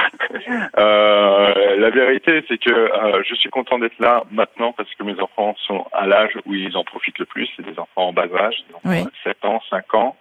euh, 0.78 1.76
la 1.76 1.90
vérité, 1.90 2.44
c'est 2.48 2.58
que 2.58 2.70
euh, 2.70 3.22
je 3.24 3.34
suis 3.34 3.50
content 3.50 3.78
d'être 3.78 3.98
là 3.98 4.22
maintenant 4.30 4.72
parce 4.72 4.92
que 4.94 5.02
mes 5.02 5.18
enfants 5.20 5.54
sont 5.66 5.86
à 5.92 6.06
l'âge 6.06 6.38
où 6.46 6.54
ils 6.54 6.76
en 6.76 6.84
profitent 6.84 7.18
le 7.18 7.26
plus. 7.26 7.48
C'est 7.56 7.64
des 7.64 7.78
enfants 7.78 8.08
en 8.08 8.12
bas 8.12 8.26
âge, 8.38 8.64
donc 8.70 9.08
7 9.24 9.44
ans, 9.44 9.60
5 9.70 9.94
ans 9.94 10.16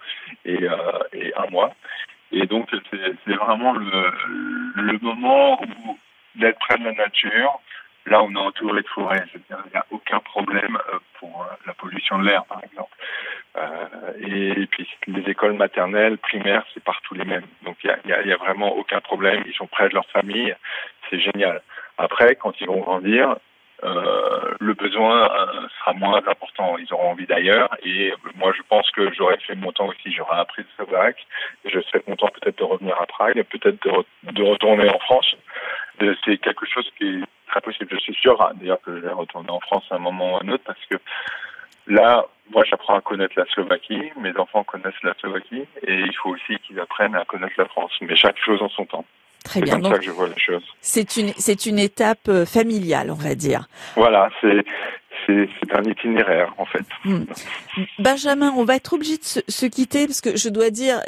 et, 0.45 0.67
et 1.13 1.33
un 1.35 1.49
mois. 1.51 1.73
Et 2.31 2.47
donc, 2.47 2.67
c'est 2.91 3.35
vraiment 3.35 3.73
le, 3.73 4.11
le 4.75 4.97
moment 4.99 5.61
où 5.61 5.97
d'être 6.35 6.57
près 6.57 6.79
de 6.79 6.83
la 6.85 6.93
nature, 6.93 7.61
Là, 8.05 8.21
on 8.21 8.33
est 8.33 8.37
entouré 8.37 8.81
de 8.81 8.87
forêts, 8.87 9.23
il 9.33 9.41
n'y 9.49 9.77
a 9.77 9.85
aucun 9.91 10.19
problème 10.19 10.77
euh, 10.93 10.99
pour 11.19 11.43
euh, 11.43 11.55
la 11.65 11.73
pollution 11.73 12.19
de 12.19 12.25
l'air, 12.25 12.43
par 12.45 12.61
exemple. 12.63 12.82
Euh, 14.21 14.53
et, 14.57 14.67
puis, 14.67 14.87
les 15.07 15.29
écoles 15.29 15.53
maternelles, 15.53 16.17
primaires, 16.17 16.65
c'est 16.73 16.83
partout 16.83 17.13
les 17.13 17.25
mêmes. 17.25 17.45
Donc, 17.63 17.77
il 17.83 17.93
n'y 18.05 18.13
a, 18.13 18.21
y 18.25 18.31
a, 18.31 18.37
vraiment 18.37 18.75
aucun 18.75 19.01
problème. 19.01 19.43
Ils 19.45 19.53
sont 19.53 19.67
près 19.67 19.89
de 19.89 19.93
leur 19.93 20.05
famille. 20.07 20.55
C'est 21.09 21.19
génial. 21.19 21.61
Après, 21.97 22.35
quand 22.35 22.53
ils 22.59 22.67
vont 22.67 22.79
grandir, 22.79 23.35
euh, 23.83 24.53
le 24.59 24.73
besoin 24.73 25.29
sera 25.79 25.93
moins 25.93 26.21
important. 26.25 26.77
Ils 26.77 26.91
auront 26.93 27.11
envie 27.11 27.25
d'ailleurs. 27.25 27.69
Et 27.83 28.13
moi, 28.35 28.53
je 28.55 28.61
pense 28.69 28.89
que 28.91 29.13
j'aurais 29.13 29.37
fait 29.39 29.55
mon 29.55 29.71
temps 29.71 29.87
aussi. 29.87 30.11
J'aurais 30.11 30.39
appris 30.39 30.63
de 30.63 30.67
Slovaque. 30.75 31.25
Je 31.65 31.79
serais 31.81 31.99
content 31.99 32.27
peut-être 32.27 32.57
de 32.59 32.63
revenir 32.63 32.99
à 33.01 33.05
Prague, 33.05 33.43
peut-être 33.43 33.83
de, 33.85 34.31
de, 34.31 34.43
retourner 34.43 34.89
en 34.89 34.99
France. 34.99 35.35
C'est 36.25 36.37
quelque 36.37 36.65
chose 36.65 36.89
qui 36.97 37.07
est 37.07 37.23
très 37.47 37.61
possible. 37.61 37.89
Je 37.91 37.99
suis 37.99 38.15
sûr, 38.15 38.41
hein, 38.41 38.51
d'ailleurs, 38.55 38.81
que 38.81 38.95
je 38.95 39.01
vais 39.01 39.11
retourner 39.11 39.49
en 39.49 39.59
France 39.59 39.83
à 39.91 39.95
un 39.95 39.99
moment 39.99 40.33
ou 40.33 40.37
à 40.37 40.43
un 40.43 40.49
autre 40.49 40.63
parce 40.65 40.85
que 40.89 40.97
là, 41.87 42.25
moi, 42.51 42.63
j'apprends 42.69 42.95
à 42.95 43.01
connaître 43.01 43.33
la 43.37 43.45
Slovaquie. 43.45 44.11
Mes 44.19 44.35
enfants 44.37 44.63
connaissent 44.63 45.01
la 45.03 45.13
Slovaquie. 45.19 45.65
Et 45.87 45.93
il 45.93 46.15
faut 46.21 46.29
aussi 46.29 46.59
qu'ils 46.65 46.79
apprennent 46.79 47.15
à 47.15 47.25
connaître 47.25 47.55
la 47.57 47.65
France. 47.65 47.91
Mais 48.01 48.15
chaque 48.15 48.37
chose 48.37 48.61
en 48.61 48.69
son 48.69 48.85
temps. 48.85 49.05
Très 49.43 49.61
bien. 49.61 49.75
C'est 49.75 49.81
comme 49.81 49.91
ça 49.91 49.99
que 49.99 50.05
je 50.05 50.11
vois 50.11 50.27
les 50.27 50.39
choses. 50.39 50.63
C'est 50.81 51.17
une, 51.17 51.33
c'est 51.37 51.65
une 51.65 51.79
étape 51.79 52.27
euh, 52.29 52.45
familiale, 52.45 53.11
on 53.11 53.15
va 53.15 53.35
dire. 53.35 53.67
Voilà, 53.95 54.29
c'est, 54.39 54.63
c'est, 55.27 55.73
un 55.73 55.83
itinéraire, 55.83 56.53
en 56.57 56.65
fait. 56.65 56.85
Hmm. 57.03 57.25
Benjamin, 57.99 58.53
on 58.55 58.63
va 58.63 58.75
être 58.75 58.93
obligé 58.93 59.17
de 59.17 59.23
se, 59.23 59.39
se, 59.47 59.65
quitter 59.65 60.05
parce 60.07 60.21
que 60.21 60.37
je 60.37 60.47
dois 60.47 60.69
dire, 60.69 61.01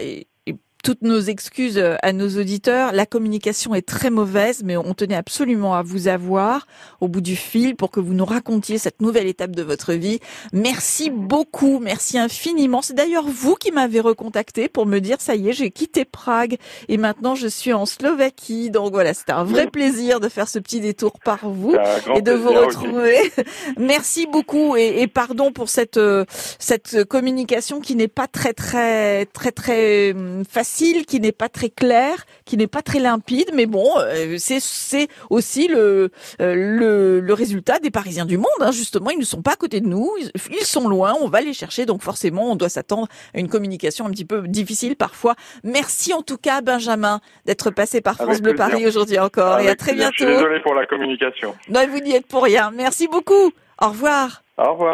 toutes 0.85 1.01
nos 1.01 1.19
excuses 1.19 1.79
euh, 1.79 1.95
à 2.03 2.13
nos 2.13 2.29
auditeurs. 2.39 2.91
La 2.93 3.07
communication 3.07 3.73
est 3.73 3.81
très 3.81 4.11
mauvaise, 4.11 4.61
mais 4.63 4.77
on 4.77 4.93
tenait 4.93 5.15
absolument 5.15 5.73
à 5.73 5.81
vous 5.81 6.07
avoir 6.07 6.67
au 7.01 7.07
bout 7.07 7.21
du 7.21 7.35
fil 7.35 7.75
pour 7.75 7.89
que 7.89 7.99
vous 7.99 8.13
nous 8.13 8.23
racontiez 8.23 8.77
cette 8.77 9.01
nouvelle 9.01 9.25
étape 9.25 9.55
de 9.55 9.63
votre 9.63 9.93
vie. 9.93 10.19
Merci 10.53 11.09
beaucoup, 11.09 11.79
merci 11.79 12.19
infiniment. 12.19 12.83
C'est 12.83 12.93
d'ailleurs 12.93 13.25
vous 13.27 13.55
qui 13.55 13.71
m'avez 13.71 13.99
recontacté 13.99 14.69
pour 14.69 14.85
me 14.85 14.99
dire, 14.99 15.17
ça 15.21 15.33
y 15.35 15.49
est, 15.49 15.53
j'ai 15.53 15.71
quitté 15.71 16.05
Prague 16.05 16.57
et 16.87 16.97
maintenant 16.97 17.33
je 17.33 17.47
suis 17.47 17.73
en 17.73 17.87
Slovaquie. 17.87 18.69
Donc 18.69 18.91
voilà, 18.91 19.15
c'était 19.15 19.31
un 19.31 19.43
vrai 19.43 19.65
plaisir 19.65 20.19
de 20.19 20.29
faire 20.29 20.47
ce 20.47 20.59
petit 20.59 20.81
détour 20.81 21.13
par 21.19 21.49
vous 21.49 21.75
et 22.15 22.21
de 22.21 22.31
vous 22.31 22.51
retrouver. 22.51 23.17
merci 23.79 24.27
beaucoup 24.27 24.77
et, 24.77 25.01
et, 25.01 25.07
pardon 25.07 25.51
pour 25.51 25.67
cette, 25.69 25.97
euh, 25.97 26.25
cette 26.59 27.05
communication 27.05 27.79
qui 27.79 27.95
n'est 27.95 28.07
pas 28.07 28.27
très, 28.27 28.53
très, 28.53 29.25
très, 29.25 29.51
très 29.51 30.11
hum, 30.11 30.43
facile 30.75 31.05
qui 31.05 31.21
n'est 31.21 31.31
pas 31.31 31.47
très 31.47 31.69
clair, 31.69 32.25
qui 32.43 32.57
n'est 32.57 32.67
pas 32.67 32.81
très 32.81 32.99
limpide, 32.99 33.51
mais 33.53 33.65
bon, 33.65 33.87
euh, 33.97 34.35
c'est 34.37 34.59
c'est 34.59 35.07
aussi 35.29 35.69
le, 35.69 36.11
euh, 36.41 36.53
le, 36.55 37.19
le 37.21 37.33
résultat 37.33 37.79
des 37.79 37.91
Parisiens 37.91 38.25
du 38.25 38.37
monde. 38.37 38.47
Hein. 38.59 38.71
Justement, 38.71 39.09
ils 39.09 39.19
ne 39.19 39.23
sont 39.23 39.41
pas 39.41 39.53
à 39.53 39.55
côté 39.55 39.79
de 39.79 39.87
nous, 39.87 40.11
ils, 40.49 40.65
sont 40.65 40.89
loin, 40.89 41.13
on 41.21 41.29
va 41.29 41.39
les 41.39 41.53
chercher, 41.53 41.85
donc 41.85 42.01
forcément, 42.01 42.51
on 42.51 42.55
doit 42.57 42.67
s'attendre 42.67 43.07
à 43.33 43.39
une 43.39 43.47
communication 43.47 44.05
un 44.05 44.11
petit 44.11 44.25
peu 44.25 44.45
difficile 44.47 44.97
parfois. 44.97 45.35
Merci 45.63 46.13
en 46.13 46.21
tout 46.21 46.37
cas, 46.37 46.59
Benjamin, 46.59 47.21
d'être 47.45 47.71
passé 47.71 48.01
par 48.01 48.15
France 48.15 48.41
Bleu 48.41 48.55
Paris 48.55 48.85
aujourd'hui 48.85 49.19
encore, 49.19 49.59
et 49.59 49.69
à 49.69 49.75
très 49.75 49.93
bientôt. 49.93 50.25
désolé 50.25 50.59
pour 50.59 50.73
la 50.73 50.85
communication. 50.85 51.55
Non, 51.69 51.87
vous 51.89 51.99
n'y 51.99 52.15
êtes 52.15 52.27
pour 52.27 52.43
rien. 52.43 52.71
Merci 52.75 53.07
beaucoup. 53.07 53.51
Au 53.81 53.89
revoir. 53.89 54.43
Au 54.57 54.71
revoir. 54.73 54.93